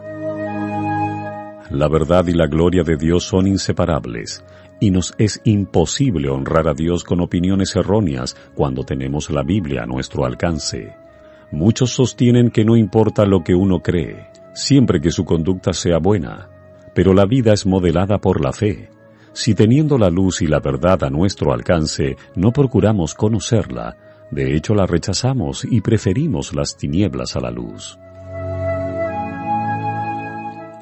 La 1.71 1.89
verdad 1.89 2.27
y 2.29 2.33
la 2.33 2.47
gloria 2.47 2.83
de 2.83 2.97
Dios 2.97 3.25
son 3.25 3.47
inseparables, 3.47 4.43
y 4.81 4.91
nos 4.91 5.15
es 5.19 5.43
imposible 5.45 6.31
honrar 6.31 6.69
a 6.69 6.75
Dios 6.75 7.05
con 7.05 7.21
opiniones 7.21 7.77
erróneas 7.77 8.37
cuando 8.55 8.85
tenemos 8.85 9.29
la 9.31 9.43
Biblia 9.43 9.83
a 9.83 9.87
nuestro 9.87 10.25
alcance. 10.25 11.06
Muchos 11.53 11.91
sostienen 11.91 12.51
que 12.51 12.65
no 12.65 12.77
importa 12.77 13.25
lo 13.25 13.45
que 13.45 13.55
uno 13.55 13.81
cree, 13.81 14.29
siempre 14.53 15.01
que 15.01 15.11
su 15.11 15.25
conducta 15.25 15.73
sea 15.73 15.99
buena, 15.99 16.49
pero 16.95 17.13
la 17.15 17.25
vida 17.25 17.53
es 17.53 17.67
modelada 17.67 18.19
por 18.19 18.43
la 18.45 18.53
fe. 18.53 18.91
Si 19.33 19.55
teniendo 19.55 19.99
la 19.99 20.11
luz 20.11 20.43
y 20.43 20.47
la 20.47 20.61
verdad 20.61 21.05
a 21.05 21.11
nuestro 21.11 21.53
alcance 21.53 22.17
no 22.35 22.53
procuramos 22.53 23.15
conocerla, 23.15 23.97
de 24.31 24.57
hecho 24.57 24.75
la 24.75 24.87
rechazamos 24.87 25.65
y 25.65 25.81
preferimos 25.81 26.55
las 26.55 26.77
tinieblas 26.77 27.37
a 27.37 27.41
la 27.41 27.51
luz. 27.51 27.99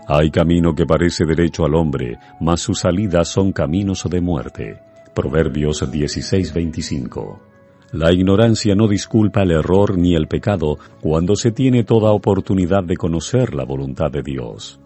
Hay 0.06 0.30
camino 0.30 0.75
que 0.75 0.87
parece 0.87 1.25
derecho 1.25 1.64
al 1.64 1.75
hombre, 1.75 2.18
mas 2.40 2.61
sus 2.61 2.80
salidas 2.80 3.28
son 3.28 3.52
caminos 3.52 4.06
de 4.09 4.21
muerte. 4.21 4.80
Proverbios 5.14 5.83
16:25. 5.90 7.53
La 7.94 8.12
ignorancia 8.12 8.74
no 8.74 8.88
disculpa 8.88 9.42
el 9.42 9.52
error 9.52 9.96
ni 9.96 10.16
el 10.16 10.26
pecado 10.26 10.78
cuando 11.00 11.36
se 11.36 11.52
tiene 11.52 11.84
toda 11.84 12.10
oportunidad 12.10 12.82
de 12.82 12.96
conocer 12.96 13.54
la 13.54 13.64
voluntad 13.64 14.10
de 14.10 14.20
Dios. 14.20 14.80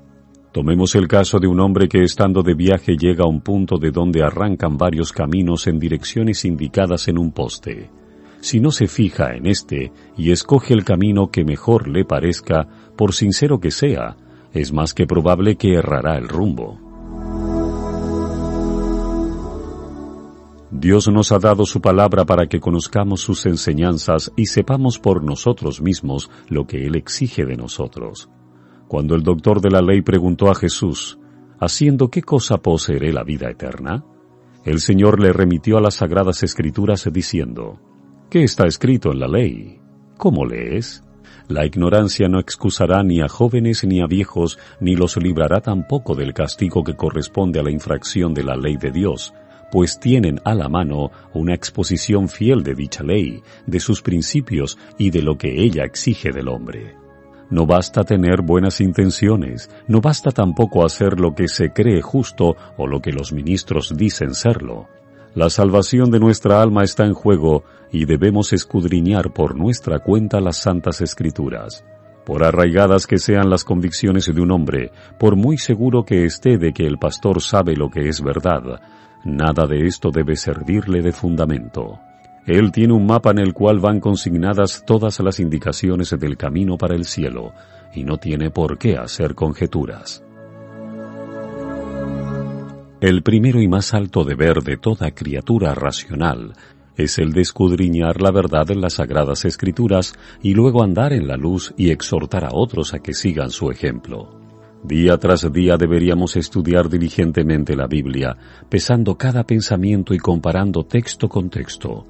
Tomemos 0.52 0.94
el 0.94 1.08
caso 1.08 1.38
de 1.38 1.46
un 1.46 1.58
hombre 1.58 1.88
que 1.88 2.02
estando 2.02 2.42
de 2.42 2.52
viaje 2.52 2.98
llega 2.98 3.24
a 3.24 3.26
un 3.26 3.40
punto 3.40 3.78
de 3.78 3.92
donde 3.92 4.22
arrancan 4.22 4.76
varios 4.76 5.10
caminos 5.10 5.66
en 5.68 5.78
direcciones 5.78 6.44
indicadas 6.44 7.08
en 7.08 7.16
un 7.16 7.32
poste. 7.32 7.88
Si 8.40 8.60
no 8.60 8.70
se 8.70 8.86
fija 8.86 9.34
en 9.34 9.46
este 9.46 9.90
y 10.18 10.30
escoge 10.30 10.74
el 10.74 10.84
camino 10.84 11.30
que 11.30 11.46
mejor 11.46 11.88
le 11.88 12.04
parezca, 12.04 12.68
por 12.94 13.14
sincero 13.14 13.58
que 13.58 13.70
sea, 13.70 14.18
es 14.52 14.70
más 14.70 14.92
que 14.92 15.06
probable 15.06 15.56
que 15.56 15.72
errará 15.72 16.18
el 16.18 16.28
rumbo. 16.28 16.87
Dios 20.70 21.08
nos 21.08 21.32
ha 21.32 21.38
dado 21.38 21.64
su 21.64 21.80
palabra 21.80 22.26
para 22.26 22.46
que 22.46 22.60
conozcamos 22.60 23.22
sus 23.22 23.46
enseñanzas 23.46 24.30
y 24.36 24.46
sepamos 24.46 24.98
por 24.98 25.24
nosotros 25.24 25.80
mismos 25.80 26.30
lo 26.48 26.66
que 26.66 26.86
Él 26.86 26.94
exige 26.94 27.46
de 27.46 27.56
nosotros. 27.56 28.28
Cuando 28.86 29.14
el 29.14 29.22
doctor 29.22 29.62
de 29.62 29.70
la 29.70 29.80
ley 29.80 30.02
preguntó 30.02 30.50
a 30.50 30.54
Jesús, 30.54 31.18
¿haciendo 31.58 32.10
qué 32.10 32.22
cosa 32.22 32.58
poseeré 32.58 33.14
la 33.14 33.24
vida 33.24 33.48
eterna? 33.48 34.04
El 34.64 34.80
Señor 34.80 35.20
le 35.20 35.32
remitió 35.32 35.78
a 35.78 35.80
las 35.80 35.94
sagradas 35.94 36.42
escrituras 36.42 37.08
diciendo, 37.10 37.80
¿qué 38.28 38.44
está 38.44 38.66
escrito 38.66 39.10
en 39.10 39.20
la 39.20 39.28
ley? 39.28 39.80
¿Cómo 40.18 40.44
lees? 40.44 41.02
La 41.48 41.64
ignorancia 41.64 42.28
no 42.28 42.38
excusará 42.40 43.02
ni 43.02 43.22
a 43.22 43.28
jóvenes 43.28 43.84
ni 43.84 44.02
a 44.02 44.06
viejos, 44.06 44.58
ni 44.80 44.96
los 44.96 45.16
librará 45.16 45.62
tampoco 45.62 46.14
del 46.14 46.34
castigo 46.34 46.84
que 46.84 46.94
corresponde 46.94 47.58
a 47.58 47.62
la 47.62 47.70
infracción 47.70 48.34
de 48.34 48.44
la 48.44 48.54
ley 48.54 48.76
de 48.76 48.90
Dios, 48.90 49.32
pues 49.70 49.98
tienen 50.00 50.40
a 50.44 50.54
la 50.54 50.68
mano 50.68 51.10
una 51.32 51.54
exposición 51.54 52.28
fiel 52.28 52.62
de 52.62 52.74
dicha 52.74 53.02
ley, 53.02 53.42
de 53.66 53.80
sus 53.80 54.02
principios 54.02 54.78
y 54.98 55.10
de 55.10 55.22
lo 55.22 55.36
que 55.36 55.62
ella 55.62 55.84
exige 55.84 56.30
del 56.32 56.48
hombre. 56.48 56.96
No 57.50 57.64
basta 57.66 58.04
tener 58.04 58.42
buenas 58.42 58.80
intenciones, 58.80 59.70
no 59.86 60.00
basta 60.00 60.30
tampoco 60.30 60.84
hacer 60.84 61.18
lo 61.18 61.34
que 61.34 61.48
se 61.48 61.72
cree 61.72 62.02
justo 62.02 62.56
o 62.76 62.86
lo 62.86 63.00
que 63.00 63.12
los 63.12 63.32
ministros 63.32 63.94
dicen 63.96 64.34
serlo. 64.34 64.88
La 65.34 65.48
salvación 65.48 66.10
de 66.10 66.20
nuestra 66.20 66.60
alma 66.60 66.82
está 66.82 67.06
en 67.06 67.14
juego 67.14 67.64
y 67.90 68.04
debemos 68.04 68.52
escudriñar 68.52 69.32
por 69.32 69.56
nuestra 69.56 70.00
cuenta 70.00 70.40
las 70.40 70.58
santas 70.58 71.00
escrituras. 71.00 71.84
Por 72.28 72.44
arraigadas 72.44 73.06
que 73.06 73.16
sean 73.16 73.48
las 73.48 73.64
convicciones 73.64 74.26
de 74.26 74.38
un 74.42 74.50
hombre, 74.50 74.92
por 75.18 75.34
muy 75.34 75.56
seguro 75.56 76.04
que 76.04 76.26
esté 76.26 76.58
de 76.58 76.74
que 76.74 76.86
el 76.86 76.98
pastor 76.98 77.40
sabe 77.40 77.74
lo 77.74 77.88
que 77.88 78.06
es 78.06 78.20
verdad, 78.20 78.82
nada 79.24 79.66
de 79.66 79.86
esto 79.86 80.10
debe 80.10 80.36
servirle 80.36 81.00
de 81.00 81.12
fundamento. 81.12 81.98
Él 82.44 82.70
tiene 82.70 82.92
un 82.92 83.06
mapa 83.06 83.30
en 83.30 83.38
el 83.38 83.54
cual 83.54 83.80
van 83.80 83.98
consignadas 83.98 84.84
todas 84.86 85.18
las 85.20 85.40
indicaciones 85.40 86.14
del 86.20 86.36
camino 86.36 86.76
para 86.76 86.94
el 86.94 87.06
cielo, 87.06 87.54
y 87.94 88.04
no 88.04 88.18
tiene 88.18 88.50
por 88.50 88.76
qué 88.76 88.98
hacer 88.98 89.34
conjeturas. 89.34 90.22
El 93.00 93.22
primero 93.22 93.62
y 93.62 93.68
más 93.68 93.94
alto 93.94 94.24
deber 94.24 94.62
de 94.62 94.76
toda 94.76 95.12
criatura 95.12 95.74
racional 95.74 96.52
es 96.98 97.18
el 97.18 97.32
de 97.32 97.42
escudriñar 97.42 98.20
la 98.20 98.32
verdad 98.32 98.70
en 98.70 98.80
las 98.80 98.94
sagradas 98.94 99.44
escrituras 99.44 100.12
y 100.42 100.52
luego 100.52 100.82
andar 100.82 101.12
en 101.12 101.28
la 101.28 101.36
luz 101.36 101.72
y 101.76 101.90
exhortar 101.90 102.44
a 102.44 102.50
otros 102.52 102.92
a 102.92 102.98
que 102.98 103.14
sigan 103.14 103.50
su 103.50 103.70
ejemplo. 103.70 104.36
Día 104.82 105.16
tras 105.16 105.50
día 105.52 105.76
deberíamos 105.76 106.36
estudiar 106.36 106.88
diligentemente 106.88 107.76
la 107.76 107.86
Biblia, 107.86 108.36
pesando 108.68 109.16
cada 109.16 109.44
pensamiento 109.44 110.12
y 110.12 110.18
comparando 110.18 110.84
texto 110.84 111.28
con 111.28 111.50
texto. 111.50 112.04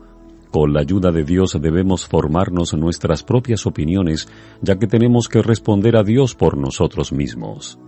Con 0.50 0.72
la 0.72 0.80
ayuda 0.80 1.10
de 1.10 1.24
Dios 1.24 1.58
debemos 1.60 2.06
formarnos 2.06 2.72
nuestras 2.72 3.22
propias 3.22 3.66
opiniones, 3.66 4.28
ya 4.62 4.76
que 4.78 4.86
tenemos 4.86 5.28
que 5.28 5.42
responder 5.42 5.96
a 5.96 6.02
Dios 6.02 6.34
por 6.34 6.56
nosotros 6.56 7.12
mismos. 7.12 7.78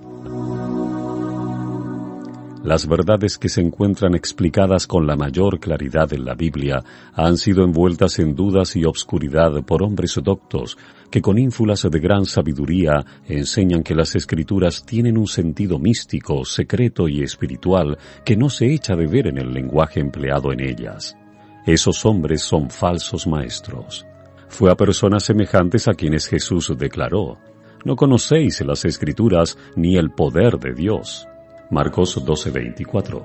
Las 2.63 2.87
verdades 2.87 3.39
que 3.39 3.49
se 3.49 3.63
encuentran 3.63 4.15
explicadas 4.15 4.87
con 4.87 5.07
la 5.07 5.17
mayor 5.17 5.59
claridad 5.59 6.13
en 6.13 6.27
la 6.27 6.35
Biblia 6.35 6.85
han 7.15 7.39
sido 7.39 7.65
envueltas 7.65 8.19
en 8.19 8.35
dudas 8.35 8.77
y 8.77 8.85
obscuridad 8.85 9.63
por 9.65 9.83
hombres 9.83 10.21
doctos 10.23 10.77
que 11.11 11.23
con 11.23 11.39
ínfulas 11.39 11.89
de 11.91 11.99
gran 11.99 12.27
sabiduría 12.27 13.03
enseñan 13.27 13.83
que 13.83 13.95
las 13.95 14.15
escrituras 14.15 14.85
tienen 14.85 15.17
un 15.17 15.27
sentido 15.27 15.79
místico, 15.79 16.45
secreto 16.45 17.09
y 17.09 17.23
espiritual 17.23 17.97
que 18.27 18.37
no 18.37 18.51
se 18.51 18.75
echa 18.75 18.95
de 18.95 19.07
ver 19.07 19.29
en 19.29 19.39
el 19.39 19.55
lenguaje 19.55 20.01
empleado 20.01 20.53
en 20.53 20.61
ellas. 20.61 21.17
Esos 21.65 22.05
hombres 22.05 22.43
son 22.43 22.69
falsos 22.69 23.27
maestros. 23.27 24.05
Fue 24.49 24.71
a 24.71 24.75
personas 24.75 25.25
semejantes 25.25 25.89
a 25.89 25.95
quienes 25.95 26.27
Jesús 26.27 26.71
declaró, 26.77 27.39
No 27.87 27.97
conocéis 27.97 28.61
las 28.61 28.85
escrituras 28.85 29.57
ni 29.77 29.97
el 29.97 30.11
poder 30.11 30.59
de 30.59 30.75
Dios. 30.75 31.27
Marcos 31.71 32.17
12:24. 32.25 33.25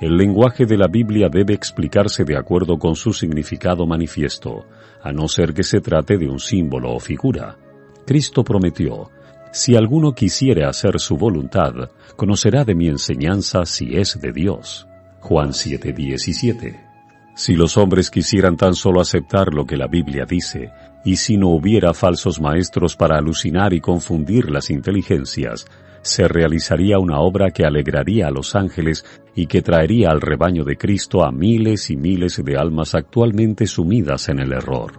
El 0.00 0.16
lenguaje 0.16 0.66
de 0.66 0.76
la 0.76 0.88
Biblia 0.88 1.28
debe 1.30 1.54
explicarse 1.54 2.24
de 2.24 2.36
acuerdo 2.36 2.76
con 2.76 2.96
su 2.96 3.12
significado 3.12 3.86
manifiesto, 3.86 4.66
a 5.00 5.12
no 5.12 5.28
ser 5.28 5.54
que 5.54 5.62
se 5.62 5.80
trate 5.80 6.18
de 6.18 6.28
un 6.28 6.40
símbolo 6.40 6.92
o 6.92 6.98
figura. 6.98 7.56
Cristo 8.04 8.42
prometió, 8.42 9.10
si 9.52 9.76
alguno 9.76 10.12
quisiere 10.12 10.64
hacer 10.64 10.98
su 10.98 11.16
voluntad, 11.16 11.72
conocerá 12.16 12.64
de 12.64 12.74
mi 12.74 12.88
enseñanza 12.88 13.64
si 13.64 13.96
es 13.96 14.20
de 14.20 14.32
Dios. 14.32 14.88
Juan 15.20 15.52
7:17. 15.52 16.80
Si 17.36 17.54
los 17.54 17.76
hombres 17.76 18.10
quisieran 18.10 18.56
tan 18.56 18.74
solo 18.74 19.00
aceptar 19.00 19.54
lo 19.54 19.64
que 19.64 19.76
la 19.76 19.86
Biblia 19.86 20.24
dice, 20.28 20.72
y 21.04 21.16
si 21.16 21.36
no 21.36 21.50
hubiera 21.50 21.94
falsos 21.94 22.40
maestros 22.40 22.96
para 22.96 23.18
alucinar 23.18 23.72
y 23.72 23.80
confundir 23.80 24.50
las 24.50 24.70
inteligencias, 24.70 25.66
se 26.04 26.28
realizaría 26.28 26.98
una 26.98 27.18
obra 27.20 27.50
que 27.50 27.64
alegraría 27.64 28.28
a 28.28 28.30
los 28.30 28.54
ángeles 28.54 29.04
y 29.34 29.46
que 29.46 29.62
traería 29.62 30.10
al 30.10 30.20
rebaño 30.20 30.62
de 30.62 30.76
Cristo 30.76 31.24
a 31.24 31.32
miles 31.32 31.88
y 31.90 31.96
miles 31.96 32.40
de 32.44 32.56
almas 32.58 32.94
actualmente 32.94 33.66
sumidas 33.66 34.28
en 34.28 34.38
el 34.38 34.52
error. 34.52 34.92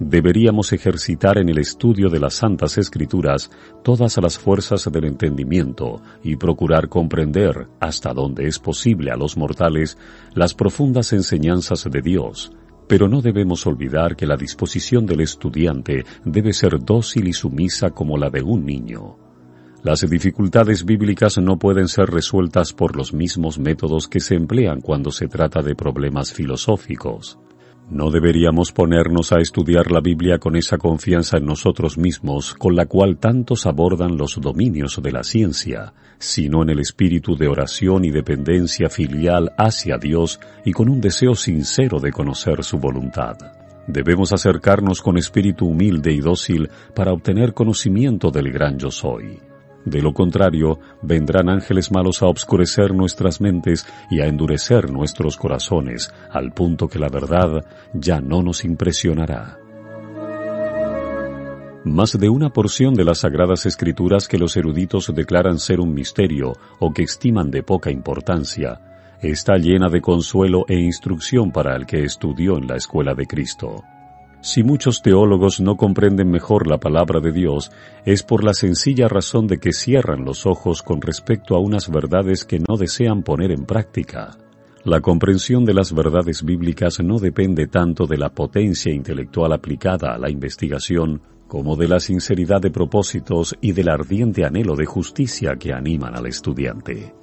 Deberíamos 0.00 0.72
ejercitar 0.72 1.38
en 1.38 1.48
el 1.48 1.58
estudio 1.58 2.08
de 2.08 2.18
las 2.18 2.34
Santas 2.34 2.76
Escrituras 2.76 3.52
todas 3.84 4.16
las 4.18 4.36
fuerzas 4.36 4.90
del 4.90 5.04
entendimiento 5.04 6.02
y 6.24 6.34
procurar 6.34 6.88
comprender, 6.88 7.68
hasta 7.78 8.12
donde 8.12 8.48
es 8.48 8.58
posible 8.58 9.12
a 9.12 9.16
los 9.16 9.36
mortales, 9.36 9.96
las 10.34 10.54
profundas 10.54 11.12
enseñanzas 11.12 11.88
de 11.88 12.02
Dios, 12.02 12.52
pero 12.86 13.08
no 13.08 13.20
debemos 13.20 13.66
olvidar 13.66 14.16
que 14.16 14.26
la 14.26 14.36
disposición 14.36 15.06
del 15.06 15.20
estudiante 15.20 16.04
debe 16.24 16.52
ser 16.52 16.78
dócil 16.84 17.28
y 17.28 17.32
sumisa 17.32 17.90
como 17.90 18.18
la 18.18 18.30
de 18.30 18.42
un 18.42 18.64
niño. 18.64 19.16
Las 19.82 20.00
dificultades 20.08 20.84
bíblicas 20.84 21.36
no 21.38 21.58
pueden 21.58 21.88
ser 21.88 22.06
resueltas 22.06 22.72
por 22.72 22.96
los 22.96 23.12
mismos 23.12 23.58
métodos 23.58 24.08
que 24.08 24.20
se 24.20 24.34
emplean 24.34 24.80
cuando 24.80 25.10
se 25.10 25.28
trata 25.28 25.60
de 25.60 25.74
problemas 25.74 26.32
filosóficos. 26.32 27.38
No 27.90 28.10
deberíamos 28.10 28.72
ponernos 28.72 29.32
a 29.32 29.40
estudiar 29.40 29.92
la 29.92 30.00
Biblia 30.00 30.38
con 30.38 30.56
esa 30.56 30.78
confianza 30.78 31.36
en 31.36 31.44
nosotros 31.44 31.98
mismos 31.98 32.54
con 32.54 32.74
la 32.74 32.86
cual 32.86 33.18
tantos 33.18 33.66
abordan 33.66 34.16
los 34.16 34.40
dominios 34.40 35.00
de 35.02 35.12
la 35.12 35.22
ciencia, 35.22 35.92
sino 36.18 36.62
en 36.62 36.70
el 36.70 36.80
espíritu 36.80 37.36
de 37.36 37.46
oración 37.46 38.04
y 38.06 38.10
dependencia 38.10 38.88
filial 38.88 39.52
hacia 39.58 39.98
Dios 39.98 40.40
y 40.64 40.72
con 40.72 40.88
un 40.88 41.00
deseo 41.00 41.34
sincero 41.34 42.00
de 42.00 42.10
conocer 42.10 42.64
su 42.64 42.78
voluntad. 42.78 43.36
Debemos 43.86 44.32
acercarnos 44.32 45.02
con 45.02 45.18
espíritu 45.18 45.66
humilde 45.66 46.10
y 46.10 46.20
dócil 46.20 46.70
para 46.94 47.12
obtener 47.12 47.52
conocimiento 47.52 48.30
del 48.30 48.50
gran 48.50 48.78
yo 48.78 48.90
soy. 48.90 49.38
De 49.84 50.00
lo 50.00 50.14
contrario, 50.14 50.78
vendrán 51.02 51.48
ángeles 51.48 51.92
malos 51.92 52.22
a 52.22 52.26
obscurecer 52.26 52.94
nuestras 52.94 53.40
mentes 53.40 53.86
y 54.10 54.20
a 54.20 54.26
endurecer 54.26 54.90
nuestros 54.90 55.36
corazones, 55.36 56.12
al 56.30 56.52
punto 56.52 56.88
que 56.88 56.98
la 56.98 57.08
verdad 57.08 57.64
ya 57.92 58.20
no 58.20 58.42
nos 58.42 58.64
impresionará. 58.64 59.58
Más 61.84 62.18
de 62.18 62.30
una 62.30 62.48
porción 62.48 62.94
de 62.94 63.04
las 63.04 63.18
sagradas 63.18 63.66
escrituras 63.66 64.26
que 64.26 64.38
los 64.38 64.56
eruditos 64.56 65.12
declaran 65.14 65.58
ser 65.58 65.80
un 65.80 65.92
misterio 65.92 66.54
o 66.78 66.94
que 66.94 67.02
estiman 67.02 67.50
de 67.50 67.62
poca 67.62 67.90
importancia, 67.90 68.80
está 69.20 69.58
llena 69.58 69.90
de 69.90 70.00
consuelo 70.00 70.64
e 70.66 70.76
instrucción 70.76 71.52
para 71.52 71.76
el 71.76 71.84
que 71.84 72.02
estudió 72.02 72.56
en 72.56 72.68
la 72.68 72.76
escuela 72.76 73.14
de 73.14 73.26
Cristo. 73.26 73.84
Si 74.44 74.62
muchos 74.62 75.00
teólogos 75.00 75.58
no 75.62 75.78
comprenden 75.78 76.30
mejor 76.30 76.66
la 76.66 76.76
palabra 76.76 77.18
de 77.18 77.32
Dios, 77.32 77.72
es 78.04 78.22
por 78.22 78.44
la 78.44 78.52
sencilla 78.52 79.08
razón 79.08 79.46
de 79.46 79.56
que 79.56 79.72
cierran 79.72 80.26
los 80.26 80.44
ojos 80.44 80.82
con 80.82 81.00
respecto 81.00 81.56
a 81.56 81.60
unas 81.60 81.88
verdades 81.90 82.44
que 82.44 82.58
no 82.58 82.76
desean 82.76 83.22
poner 83.22 83.52
en 83.52 83.64
práctica. 83.64 84.36
La 84.84 85.00
comprensión 85.00 85.64
de 85.64 85.72
las 85.72 85.94
verdades 85.94 86.44
bíblicas 86.44 87.02
no 87.02 87.18
depende 87.18 87.68
tanto 87.68 88.06
de 88.06 88.18
la 88.18 88.28
potencia 88.28 88.92
intelectual 88.92 89.50
aplicada 89.54 90.14
a 90.14 90.18
la 90.18 90.28
investigación, 90.28 91.22
como 91.48 91.74
de 91.74 91.88
la 91.88 91.98
sinceridad 91.98 92.60
de 92.60 92.70
propósitos 92.70 93.56
y 93.62 93.72
del 93.72 93.88
ardiente 93.88 94.44
anhelo 94.44 94.76
de 94.76 94.84
justicia 94.84 95.56
que 95.58 95.72
animan 95.72 96.18
al 96.18 96.26
estudiante. 96.26 97.14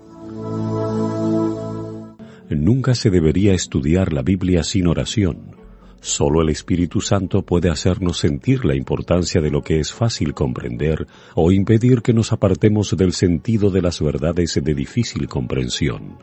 Nunca 2.49 2.95
se 2.95 3.11
debería 3.11 3.53
estudiar 3.53 4.11
la 4.11 4.23
Biblia 4.23 4.63
sin 4.63 4.87
oración 4.87 5.60
Solo 6.01 6.41
el 6.41 6.49
Espíritu 6.49 6.99
Santo 6.99 7.43
puede 7.43 7.69
hacernos 7.69 8.17
sentir 8.17 8.65
la 8.65 8.75
importancia 8.75 9.39
de 9.39 9.51
lo 9.51 9.61
que 9.61 9.79
es 9.79 9.93
fácil 9.93 10.33
comprender 10.33 11.05
o 11.35 11.51
impedir 11.51 12.01
que 12.01 12.11
nos 12.11 12.31
apartemos 12.31 12.97
del 12.97 13.13
sentido 13.13 13.69
de 13.69 13.83
las 13.83 14.01
verdades 14.01 14.59
de 14.63 14.73
difícil 14.73 15.27
comprensión. 15.27 16.17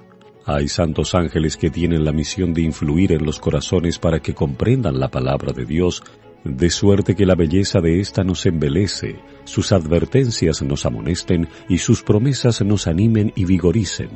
Hay 0.44 0.66
santos 0.66 1.14
ángeles 1.14 1.56
que 1.56 1.70
tienen 1.70 2.04
la 2.04 2.10
misión 2.10 2.52
de 2.54 2.62
influir 2.62 3.12
en 3.12 3.24
los 3.24 3.38
corazones 3.38 4.00
para 4.00 4.18
que 4.18 4.34
comprendan 4.34 4.98
la 4.98 5.12
palabra 5.12 5.52
de 5.52 5.64
Dios, 5.64 6.02
de 6.42 6.70
suerte 6.70 7.14
que 7.14 7.26
la 7.26 7.36
belleza 7.36 7.80
de 7.80 8.00
ésta 8.00 8.24
nos 8.24 8.46
embelece, 8.46 9.20
sus 9.44 9.70
advertencias 9.70 10.60
nos 10.60 10.86
amonesten 10.86 11.48
y 11.68 11.78
sus 11.78 12.02
promesas 12.02 12.62
nos 12.62 12.88
animen 12.88 13.32
y 13.36 13.44
vigoricen. 13.44 14.10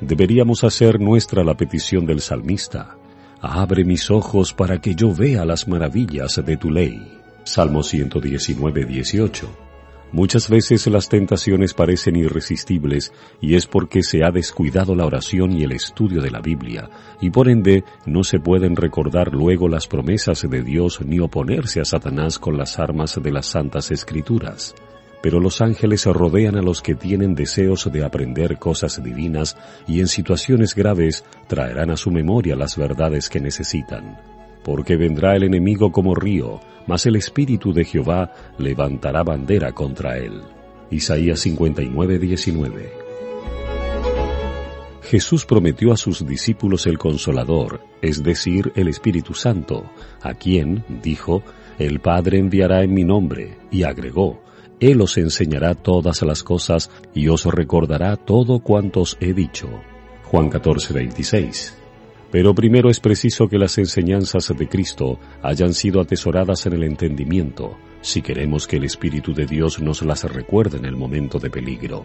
Deberíamos 0.00 0.64
hacer 0.64 1.00
nuestra 1.00 1.44
la 1.44 1.54
petición 1.54 2.06
del 2.06 2.20
salmista. 2.20 2.96
Abre 3.40 3.84
mis 3.84 4.10
ojos 4.10 4.52
para 4.54 4.80
que 4.80 4.94
yo 4.94 5.14
vea 5.14 5.44
las 5.44 5.68
maravillas 5.68 6.40
de 6.44 6.56
tu 6.56 6.70
ley. 6.70 7.20
Salmo 7.44 7.82
119, 7.82 8.84
18. 8.86 9.48
Muchas 10.12 10.48
veces 10.48 10.86
las 10.86 11.08
tentaciones 11.08 11.74
parecen 11.74 12.16
irresistibles 12.16 13.12
y 13.40 13.54
es 13.54 13.66
porque 13.66 14.02
se 14.02 14.24
ha 14.24 14.30
descuidado 14.30 14.94
la 14.94 15.04
oración 15.04 15.52
y 15.52 15.64
el 15.64 15.72
estudio 15.72 16.22
de 16.22 16.30
la 16.30 16.40
Biblia, 16.40 16.88
y 17.20 17.30
por 17.30 17.48
ende 17.48 17.84
no 18.06 18.24
se 18.24 18.38
pueden 18.38 18.76
recordar 18.76 19.32
luego 19.32 19.68
las 19.68 19.86
promesas 19.86 20.48
de 20.48 20.62
Dios 20.62 21.00
ni 21.04 21.18
oponerse 21.18 21.80
a 21.80 21.84
Satanás 21.84 22.38
con 22.38 22.56
las 22.56 22.78
armas 22.78 23.20
de 23.22 23.32
las 23.32 23.46
santas 23.46 23.90
escrituras 23.90 24.74
pero 25.22 25.40
los 25.40 25.60
ángeles 25.60 26.04
rodean 26.06 26.56
a 26.56 26.62
los 26.62 26.82
que 26.82 26.94
tienen 26.94 27.34
deseos 27.34 27.90
de 27.90 28.04
aprender 28.04 28.58
cosas 28.58 29.02
divinas 29.02 29.56
y 29.86 30.00
en 30.00 30.08
situaciones 30.08 30.74
graves 30.74 31.24
traerán 31.46 31.90
a 31.90 31.96
su 31.96 32.10
memoria 32.10 32.56
las 32.56 32.76
verdades 32.76 33.28
que 33.28 33.40
necesitan. 33.40 34.18
Porque 34.62 34.96
vendrá 34.96 35.36
el 35.36 35.44
enemigo 35.44 35.92
como 35.92 36.14
río, 36.14 36.60
mas 36.86 37.06
el 37.06 37.16
Espíritu 37.16 37.72
de 37.72 37.84
Jehová 37.84 38.32
levantará 38.58 39.22
bandera 39.22 39.72
contra 39.72 40.18
él. 40.18 40.42
Isaías 40.90 41.40
59, 41.40 42.18
19. 42.18 43.06
Jesús 45.02 45.46
prometió 45.46 45.92
a 45.92 45.96
sus 45.96 46.26
discípulos 46.26 46.86
el 46.86 46.98
Consolador, 46.98 47.80
es 48.02 48.24
decir, 48.24 48.72
el 48.74 48.88
Espíritu 48.88 49.34
Santo, 49.34 49.84
a 50.20 50.34
quien, 50.34 50.84
dijo, 51.00 51.44
el 51.78 52.00
Padre 52.00 52.38
enviará 52.38 52.82
en 52.82 52.92
mi 52.92 53.04
nombre, 53.04 53.56
y 53.70 53.84
agregó, 53.84 54.40
él 54.80 55.00
os 55.00 55.16
enseñará 55.16 55.74
todas 55.74 56.22
las 56.22 56.42
cosas 56.42 56.90
y 57.14 57.28
os 57.28 57.44
recordará 57.46 58.16
todo 58.16 58.60
cuanto 58.60 59.00
os 59.00 59.16
he 59.20 59.32
dicho. 59.32 59.68
Juan 60.24 60.48
14, 60.48 60.92
26. 60.92 61.78
Pero 62.30 62.54
primero 62.54 62.90
es 62.90 63.00
preciso 63.00 63.48
que 63.48 63.58
las 63.58 63.78
enseñanzas 63.78 64.52
de 64.56 64.68
Cristo 64.68 65.18
hayan 65.42 65.72
sido 65.72 66.00
atesoradas 66.00 66.66
en 66.66 66.74
el 66.74 66.82
entendimiento, 66.82 67.76
si 68.00 68.20
queremos 68.20 68.66
que 68.66 68.76
el 68.76 68.84
Espíritu 68.84 69.32
de 69.32 69.46
Dios 69.46 69.80
nos 69.80 70.02
las 70.02 70.24
recuerde 70.24 70.78
en 70.78 70.84
el 70.84 70.96
momento 70.96 71.38
de 71.38 71.50
peligro. 71.50 72.04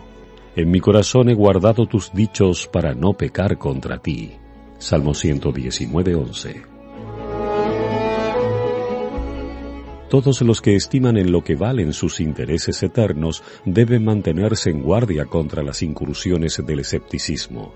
En 0.56 0.70
mi 0.70 0.80
corazón 0.80 1.30
he 1.30 1.34
guardado 1.34 1.88
tus 1.88 2.14
dichos 2.14 2.68
para 2.68 2.94
no 2.94 3.14
pecar 3.14 3.58
contra 3.58 3.98
ti. 3.98 4.34
Salmo 4.78 5.14
119, 5.14 6.16
11. 6.16 6.71
Todos 10.12 10.41
los 10.41 10.60
que 10.62 10.76
estiman 10.76 11.15
en 11.15 11.32
lo 11.32 11.41
que 11.41 11.56
valen 11.56 11.93
sus 11.93 12.19
intereses 12.19 12.84
eternos 12.84 13.41
deben 13.63 14.04
mantenerse 14.04 14.69
en 14.69 14.82
guardia 14.82 15.24
contra 15.24 15.63
las 15.63 15.82
incursiones 15.82 16.62
del 16.67 16.82
escepticismo. 16.82 17.71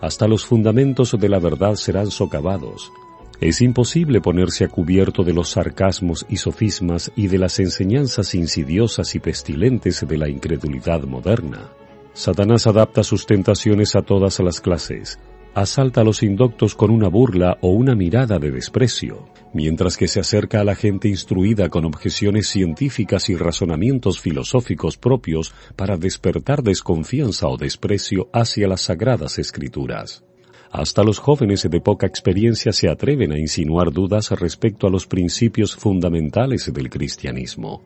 Hasta 0.00 0.28
los 0.28 0.46
fundamentos 0.46 1.16
de 1.18 1.28
la 1.28 1.40
verdad 1.40 1.74
serán 1.74 2.12
socavados. 2.12 2.92
Es 3.40 3.60
imposible 3.60 4.20
ponerse 4.20 4.64
a 4.64 4.68
cubierto 4.68 5.24
de 5.24 5.32
los 5.32 5.48
sarcasmos 5.50 6.24
y 6.28 6.36
sofismas 6.36 7.10
y 7.16 7.26
de 7.26 7.38
las 7.38 7.58
enseñanzas 7.58 8.36
insidiosas 8.36 9.16
y 9.16 9.18
pestilentes 9.18 10.06
de 10.06 10.18
la 10.18 10.28
incredulidad 10.28 11.02
moderna. 11.02 11.72
Satanás 12.12 12.68
adapta 12.68 13.02
sus 13.02 13.26
tentaciones 13.26 13.96
a 13.96 14.02
todas 14.02 14.38
las 14.38 14.60
clases, 14.60 15.18
asalta 15.54 16.00
a 16.00 16.04
los 16.04 16.22
indoctos 16.22 16.74
con 16.74 16.90
una 16.90 17.08
burla 17.08 17.58
o 17.60 17.70
una 17.70 17.94
mirada 17.94 18.38
de 18.38 18.50
desprecio, 18.50 19.28
mientras 19.52 19.96
que 19.96 20.08
se 20.08 20.20
acerca 20.20 20.60
a 20.60 20.64
la 20.64 20.74
gente 20.74 21.08
instruida 21.08 21.68
con 21.68 21.84
objeciones 21.84 22.48
científicas 22.48 23.28
y 23.28 23.36
razonamientos 23.36 24.20
filosóficos 24.20 24.96
propios 24.96 25.54
para 25.76 25.96
despertar 25.96 26.62
desconfianza 26.62 27.48
o 27.48 27.56
desprecio 27.56 28.28
hacia 28.32 28.66
las 28.66 28.82
sagradas 28.82 29.38
escrituras. 29.38 30.24
Hasta 30.70 31.04
los 31.04 31.18
jóvenes 31.18 31.68
de 31.68 31.80
poca 31.80 32.06
experiencia 32.06 32.72
se 32.72 32.88
atreven 32.88 33.32
a 33.32 33.38
insinuar 33.38 33.92
dudas 33.92 34.30
respecto 34.30 34.86
a 34.86 34.90
los 34.90 35.06
principios 35.06 35.76
fundamentales 35.76 36.72
del 36.72 36.88
cristianismo. 36.88 37.82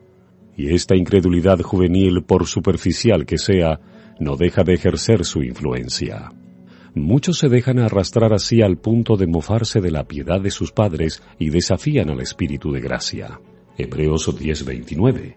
Y 0.55 0.73
esta 0.73 0.95
incredulidad 0.95 1.59
juvenil, 1.59 2.23
por 2.23 2.47
superficial 2.47 3.25
que 3.25 3.37
sea, 3.37 3.81
no 4.19 4.37
deja 4.37 4.63
de 4.63 4.73
ejercer 4.73 5.25
su 5.25 5.43
influencia. 5.43 6.31
Muchos 6.99 7.37
se 7.37 7.47
dejan 7.47 7.79
arrastrar 7.79 8.33
así 8.33 8.61
al 8.61 8.77
punto 8.77 9.17
de 9.17 9.27
mofarse 9.27 9.81
de 9.81 9.91
la 9.91 10.05
piedad 10.05 10.41
de 10.41 10.51
sus 10.51 10.71
padres 10.71 11.21
y 11.37 11.49
desafían 11.49 12.09
al 12.09 12.21
Espíritu 12.21 12.71
de 12.71 12.81
gracia. 12.81 13.39
Hebreos 13.77 14.27
10:29. 14.27 15.35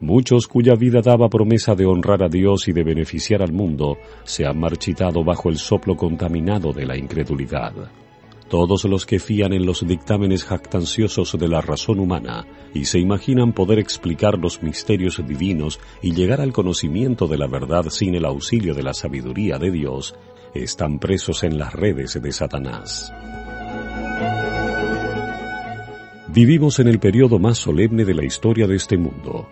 Muchos 0.00 0.48
cuya 0.48 0.74
vida 0.74 1.00
daba 1.02 1.28
promesa 1.28 1.74
de 1.74 1.86
honrar 1.86 2.24
a 2.24 2.28
Dios 2.28 2.66
y 2.66 2.72
de 2.72 2.82
beneficiar 2.82 3.42
al 3.42 3.52
mundo 3.52 3.98
se 4.24 4.46
han 4.46 4.58
marchitado 4.58 5.22
bajo 5.22 5.48
el 5.48 5.58
soplo 5.58 5.96
contaminado 5.96 6.72
de 6.72 6.86
la 6.86 6.96
incredulidad. 6.96 7.74
Todos 8.48 8.84
los 8.84 9.06
que 9.06 9.18
fían 9.18 9.52
en 9.52 9.64
los 9.64 9.86
dictámenes 9.86 10.44
jactanciosos 10.44 11.38
de 11.38 11.48
la 11.48 11.60
razón 11.60 12.00
humana 12.00 12.46
y 12.74 12.84
se 12.84 12.98
imaginan 12.98 13.52
poder 13.52 13.78
explicar 13.78 14.38
los 14.38 14.62
misterios 14.62 15.22
divinos 15.26 15.80
y 16.02 16.12
llegar 16.12 16.40
al 16.40 16.52
conocimiento 16.52 17.28
de 17.28 17.38
la 17.38 17.46
verdad 17.46 17.86
sin 17.88 18.14
el 18.14 18.24
auxilio 18.24 18.74
de 18.74 18.82
la 18.82 18.92
sabiduría 18.92 19.58
de 19.58 19.70
Dios, 19.70 20.14
están 20.54 20.98
presos 20.98 21.44
en 21.44 21.58
las 21.58 21.72
redes 21.72 22.20
de 22.20 22.32
Satanás. 22.32 23.12
Vivimos 26.28 26.78
en 26.78 26.88
el 26.88 26.98
periodo 26.98 27.38
más 27.38 27.58
solemne 27.58 28.04
de 28.04 28.14
la 28.14 28.24
historia 28.24 28.66
de 28.66 28.76
este 28.76 28.96
mundo. 28.96 29.46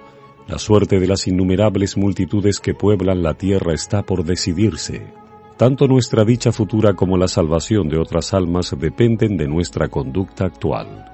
La 0.48 0.58
suerte 0.58 0.98
de 0.98 1.06
las 1.06 1.28
innumerables 1.28 1.96
multitudes 1.96 2.58
que 2.58 2.74
pueblan 2.74 3.22
la 3.22 3.34
tierra 3.34 3.74
está 3.74 4.02
por 4.02 4.24
decidirse. 4.24 5.12
Tanto 5.58 5.86
nuestra 5.86 6.24
dicha 6.24 6.52
futura 6.52 6.94
como 6.94 7.18
la 7.18 7.28
salvación 7.28 7.90
de 7.90 7.98
otras 7.98 8.32
almas 8.32 8.74
dependen 8.78 9.36
de 9.36 9.46
nuestra 9.46 9.88
conducta 9.88 10.46
actual. 10.46 11.04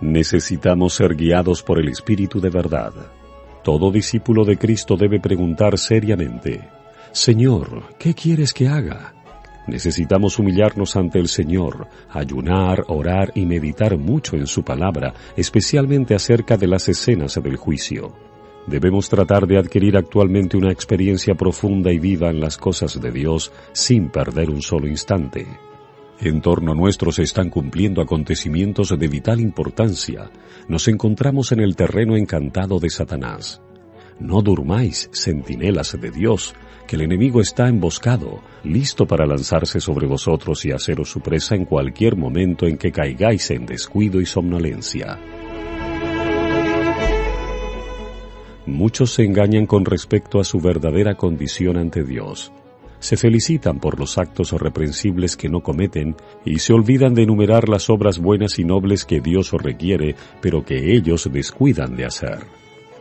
Necesitamos 0.00 0.94
ser 0.94 1.16
guiados 1.16 1.62
por 1.62 1.80
el 1.80 1.88
Espíritu 1.88 2.40
de 2.40 2.50
verdad. 2.50 2.92
Todo 3.64 3.90
discípulo 3.90 4.44
de 4.44 4.56
Cristo 4.56 4.96
debe 4.96 5.18
preguntar 5.18 5.76
seriamente, 5.76 6.68
Señor, 7.10 7.96
¿qué 7.98 8.14
quieres 8.14 8.52
que 8.52 8.68
haga? 8.68 9.15
Necesitamos 9.66 10.38
humillarnos 10.38 10.94
ante 10.96 11.18
el 11.18 11.28
Señor, 11.28 11.88
ayunar, 12.10 12.84
orar 12.88 13.32
y 13.34 13.46
meditar 13.46 13.98
mucho 13.98 14.36
en 14.36 14.46
su 14.46 14.62
palabra, 14.62 15.12
especialmente 15.36 16.14
acerca 16.14 16.56
de 16.56 16.68
las 16.68 16.88
escenas 16.88 17.40
del 17.42 17.56
juicio. 17.56 18.14
Debemos 18.66 19.08
tratar 19.08 19.46
de 19.46 19.58
adquirir 19.58 19.96
actualmente 19.96 20.56
una 20.56 20.72
experiencia 20.72 21.34
profunda 21.34 21.92
y 21.92 21.98
viva 21.98 22.30
en 22.30 22.40
las 22.40 22.58
cosas 22.58 23.00
de 23.00 23.10
Dios 23.12 23.52
sin 23.72 24.08
perder 24.08 24.50
un 24.50 24.62
solo 24.62 24.88
instante. 24.88 25.46
En 26.20 26.40
torno 26.40 26.74
nuestro 26.74 27.12
se 27.12 27.22
están 27.22 27.50
cumpliendo 27.50 28.00
acontecimientos 28.00 28.96
de 28.98 29.08
vital 29.08 29.40
importancia. 29.40 30.30
Nos 30.66 30.88
encontramos 30.88 31.52
en 31.52 31.60
el 31.60 31.76
terreno 31.76 32.16
encantado 32.16 32.80
de 32.80 32.90
Satanás. 32.90 33.60
No 34.18 34.40
durmáis, 34.40 35.10
centinelas 35.12 35.96
de 36.00 36.10
Dios, 36.10 36.54
que 36.86 36.96
el 36.96 37.02
enemigo 37.02 37.40
está 37.40 37.68
emboscado, 37.68 38.40
listo 38.64 39.06
para 39.06 39.26
lanzarse 39.26 39.80
sobre 39.80 40.06
vosotros 40.06 40.64
y 40.64 40.72
haceros 40.72 41.10
su 41.10 41.20
presa 41.20 41.54
en 41.54 41.64
cualquier 41.64 42.16
momento 42.16 42.66
en 42.66 42.78
que 42.78 42.92
caigáis 42.92 43.50
en 43.50 43.66
descuido 43.66 44.20
y 44.20 44.26
somnolencia. 44.26 45.18
Muchos 48.66 49.12
se 49.12 49.24
engañan 49.24 49.66
con 49.66 49.84
respecto 49.84 50.40
a 50.40 50.44
su 50.44 50.60
verdadera 50.60 51.14
condición 51.14 51.76
ante 51.76 52.02
Dios. 52.02 52.52
Se 52.98 53.16
felicitan 53.16 53.78
por 53.78 54.00
los 54.00 54.18
actos 54.18 54.52
reprensibles 54.52 55.36
que 55.36 55.48
no 55.48 55.62
cometen 55.62 56.16
y 56.44 56.58
se 56.58 56.72
olvidan 56.72 57.14
de 57.14 57.22
enumerar 57.22 57.68
las 57.68 57.90
obras 57.90 58.18
buenas 58.18 58.58
y 58.58 58.64
nobles 58.64 59.04
que 59.04 59.20
Dios 59.20 59.52
requiere, 59.52 60.16
pero 60.40 60.64
que 60.64 60.94
ellos 60.94 61.30
descuidan 61.30 61.94
de 61.94 62.06
hacer. 62.06 62.38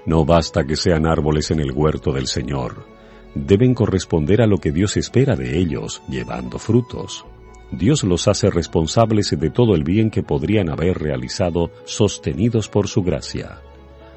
No 0.05 0.25
basta 0.25 0.65
que 0.65 0.75
sean 0.75 1.07
árboles 1.07 1.49
en 1.49 1.61
el 1.61 1.71
huerto 1.71 2.11
del 2.11 2.27
Señor 2.27 2.94
deben 3.35 3.73
corresponder 3.73 4.41
a 4.41 4.47
lo 4.47 4.57
que 4.57 4.71
Dios 4.71 4.97
espera 4.97 5.35
de 5.35 5.59
ellos, 5.59 6.01
llevando 6.09 6.57
frutos. 6.57 7.25
Dios 7.71 8.03
los 8.03 8.27
hace 8.27 8.49
responsables 8.49 9.37
de 9.37 9.49
todo 9.49 9.75
el 9.75 9.83
bien 9.83 10.09
que 10.09 10.23
podrían 10.23 10.69
haber 10.69 10.97
realizado, 10.97 11.71
sostenidos 11.83 12.69
por 12.69 12.87
su 12.87 13.03
gracia. 13.03 13.59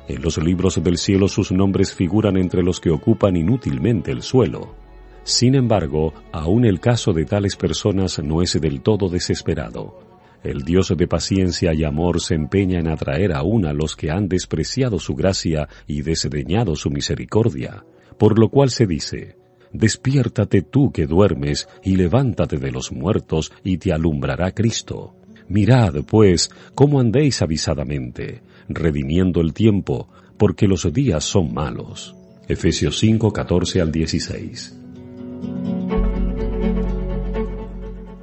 En 0.07 0.23
los 0.23 0.39
libros 0.39 0.83
del 0.83 0.97
cielo 0.97 1.29
sus 1.29 1.51
nombres 1.51 1.95
figuran 1.95 2.37
entre 2.37 2.63
los 2.63 2.81
que 2.81 2.91
ocupan 2.91 3.37
inútilmente 3.37 4.13
el 4.13 4.23
suelo. 4.23 4.75
Sin 5.25 5.55
embargo, 5.55 6.15
aún 6.33 6.65
el 6.65 6.81
caso 6.81 7.13
de 7.13 7.25
tales 7.27 7.57
personas 7.57 8.19
no 8.23 8.41
es 8.41 8.59
del 8.59 8.81
todo 8.81 9.09
desesperado. 9.09 9.99
El 10.43 10.63
Dios 10.63 10.95
de 10.97 11.09
paciencia 11.09 11.75
y 11.75 11.85
amor 11.85 12.21
se 12.21 12.35
empeña 12.35 12.79
en 12.79 12.89
atraer 12.89 13.35
aún 13.35 13.67
a 13.67 13.73
los 13.73 13.97
que 13.97 14.11
han 14.11 14.29
despreciado 14.29 15.01
su 15.01 15.15
gracia 15.15 15.69
y 15.87 16.03
desdeñado 16.03 16.77
su 16.77 16.91
misericordia 16.91 17.85
por 18.19 18.39
lo 18.39 18.49
cual 18.49 18.71
se 18.71 18.87
dice, 18.87 19.39
Despiértate 19.73 20.63
tú 20.63 20.93
que 20.93 21.07
duermes, 21.07 21.69
y 21.83 21.97
levántate 21.97 22.59
de 22.59 22.73
los 22.73 22.93
muertos, 22.93 23.53
y 23.63 23.79
te 23.79 23.93
alumbrará 23.93 24.53
Cristo. 24.53 25.15
Mirad, 25.49 26.05
pues, 26.07 26.51
cómo 26.75 27.01
andéis 27.01 27.43
avisadamente, 27.43 28.43
redimiendo 28.69 29.41
el 29.41 29.53
tiempo, 29.53 30.09
porque 30.37 30.67
los 30.67 30.91
días 30.93 31.25
son 31.25 31.53
malos. 31.53 32.15
Efesios 32.49 32.99
5, 32.99 33.33
14 33.33 33.81
al 33.81 33.93
16. 33.93 34.75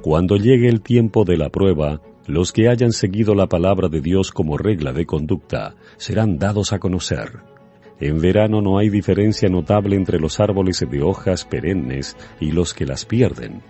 Cuando 0.02 0.36
llegue 0.36 0.68
el 0.68 0.82
tiempo 0.82 1.24
de 1.24 1.36
la 1.36 1.50
prueba, 1.50 2.00
los 2.26 2.52
que 2.52 2.68
hayan 2.68 2.92
seguido 2.92 3.34
la 3.34 3.48
palabra 3.48 3.88
de 3.88 4.00
Dios 4.00 4.30
como 4.32 4.56
regla 4.56 4.92
de 4.92 5.06
conducta 5.06 5.76
serán 5.96 6.38
dados 6.38 6.72
a 6.72 6.78
conocer 6.78 7.55
en 8.00 8.20
verano 8.20 8.60
no 8.60 8.78
hay 8.78 8.90
diferencia 8.90 9.48
notable 9.48 9.96
entre 9.96 10.18
los 10.18 10.38
árboles 10.38 10.84
de 10.88 11.02
hojas 11.02 11.44
perennes 11.44 12.16
y 12.40 12.52
los 12.52 12.74
que 12.74 12.84
las 12.84 13.04
pierden. 13.04 13.62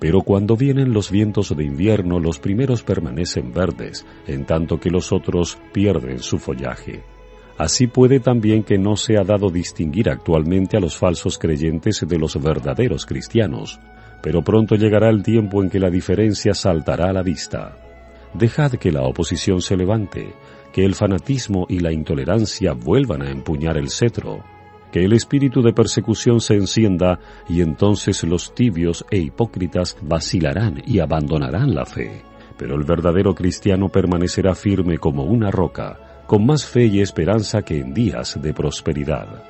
Pero 0.00 0.20
cuando 0.20 0.56
vienen 0.56 0.92
los 0.92 1.10
vientos 1.10 1.56
de 1.56 1.64
invierno, 1.64 2.18
los 2.20 2.38
primeros 2.38 2.82
permanecen 2.82 3.52
verdes, 3.52 4.06
en 4.26 4.44
tanto 4.46 4.78
que 4.78 4.90
los 4.90 5.12
otros 5.12 5.58
pierden 5.72 6.20
su 6.20 6.38
follaje. 6.38 7.02
Así 7.56 7.88
puede 7.88 8.20
también 8.20 8.62
que 8.62 8.78
no 8.78 8.96
se 8.96 9.18
ha 9.18 9.24
dado 9.24 9.50
distinguir 9.50 10.08
actualmente 10.08 10.76
a 10.76 10.80
los 10.80 10.96
falsos 10.96 11.38
creyentes 11.38 12.04
de 12.06 12.18
los 12.18 12.40
verdaderos 12.40 13.04
cristianos, 13.04 13.80
pero 14.22 14.42
pronto 14.42 14.76
llegará 14.76 15.08
el 15.10 15.24
tiempo 15.24 15.62
en 15.62 15.70
que 15.70 15.80
la 15.80 15.90
diferencia 15.90 16.54
saltará 16.54 17.10
a 17.10 17.12
la 17.12 17.22
vista. 17.22 17.76
Dejad 18.34 18.72
que 18.72 18.92
la 18.92 19.02
oposición 19.02 19.60
se 19.60 19.76
levante, 19.76 20.34
que 20.72 20.84
el 20.84 20.94
fanatismo 20.94 21.66
y 21.68 21.80
la 21.80 21.92
intolerancia 21.92 22.72
vuelvan 22.72 23.22
a 23.22 23.30
empuñar 23.30 23.76
el 23.76 23.90
cetro, 23.90 24.44
que 24.92 25.04
el 25.04 25.12
espíritu 25.12 25.62
de 25.62 25.72
persecución 25.72 26.40
se 26.40 26.54
encienda 26.54 27.18
y 27.48 27.60
entonces 27.60 28.22
los 28.24 28.54
tibios 28.54 29.04
e 29.10 29.18
hipócritas 29.18 29.96
vacilarán 30.02 30.82
y 30.86 31.00
abandonarán 31.00 31.74
la 31.74 31.84
fe. 31.84 32.22
Pero 32.56 32.74
el 32.74 32.84
verdadero 32.84 33.34
cristiano 33.34 33.88
permanecerá 33.88 34.54
firme 34.54 34.98
como 34.98 35.24
una 35.24 35.50
roca, 35.50 36.24
con 36.26 36.44
más 36.44 36.66
fe 36.66 36.86
y 36.86 37.00
esperanza 37.00 37.62
que 37.62 37.78
en 37.78 37.94
días 37.94 38.40
de 38.40 38.52
prosperidad. 38.52 39.44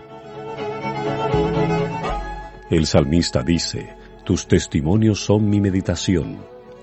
El 2.70 2.86
salmista 2.86 3.42
dice, 3.42 3.96
Tus 4.24 4.46
testimonios 4.46 5.24
son 5.24 5.48
mi 5.48 5.60
meditación, 5.60 6.38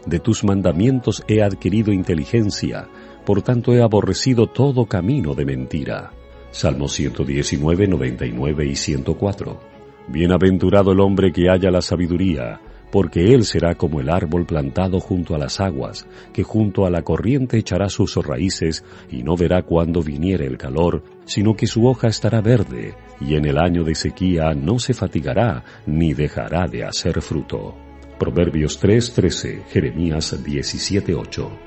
de 0.06 0.19
tus 0.19 0.43
mandamientos 0.43 1.24
he 1.28 1.43
adquirido 1.43 1.91
inteligencia, 1.91 2.88
por 3.26 3.42
tanto 3.42 3.74
he 3.74 3.82
aborrecido 3.82 4.48
todo 4.48 4.86
camino 4.86 5.34
de 5.34 5.46
mentira. 5.46 6.12
Salmo 6.52 6.88
119, 6.88 7.88
99 7.88 8.66
y 8.66 8.76
104. 8.76 9.60
Bienaventurado 10.08 10.92
el 10.92 11.00
hombre 11.00 11.34
que 11.34 11.50
haya 11.50 11.72
la 11.72 11.82
sabiduría, 11.82 12.62
porque 12.92 13.34
él 13.34 13.44
será 13.44 13.76
como 13.76 14.00
el 14.00 14.10
árbol 14.10 14.46
plantado 14.46 15.00
junto 15.00 15.36
a 15.36 15.38
las 15.38 15.60
aguas, 15.60 16.08
que 16.32 16.44
junto 16.44 16.86
a 16.86 16.90
la 16.90 17.02
corriente 17.02 17.58
echará 17.58 17.90
sus 17.90 18.16
raíces 18.16 18.86
y 19.12 19.24
no 19.24 19.36
verá 19.36 19.64
cuando 19.64 20.02
viniere 20.02 20.46
el 20.46 20.58
calor, 20.58 21.04
sino 21.26 21.56
que 21.56 21.68
su 21.68 21.88
hoja 21.88 22.08
estará 22.08 22.40
verde, 22.40 22.94
y 23.20 23.36
en 23.36 23.46
el 23.46 23.58
año 23.58 23.84
de 23.84 23.96
sequía 23.96 24.54
no 24.54 24.80
se 24.80 24.94
fatigará 24.94 25.64
ni 25.86 26.14
dejará 26.14 26.68
de 26.68 26.86
hacer 26.86 27.22
fruto. 27.22 27.76
Proverbios 28.20 28.80
3:13, 28.80 29.64
Jeremías 29.68 30.42
17:8. 30.42 31.64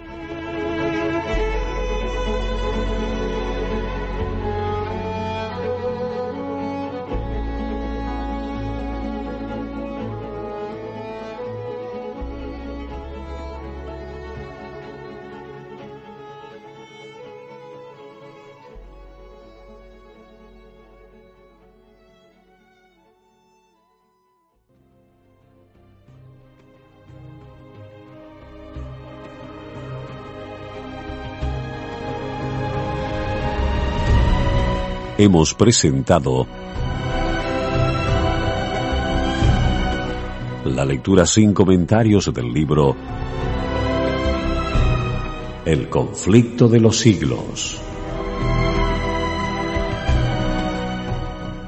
Hemos 35.18 35.52
presentado 35.52 36.46
la 40.64 40.84
lectura 40.84 41.26
sin 41.26 41.52
comentarios 41.52 42.32
del 42.32 42.52
libro 42.52 42.94
El 45.64 45.88
conflicto 45.88 46.68
de 46.68 46.78
los 46.78 46.98
siglos. 46.98 47.80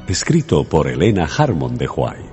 Escrito 0.06 0.62
por 0.62 0.86
Elena 0.86 1.26
Harmon 1.26 1.76
de 1.76 1.88
White. 1.88 2.29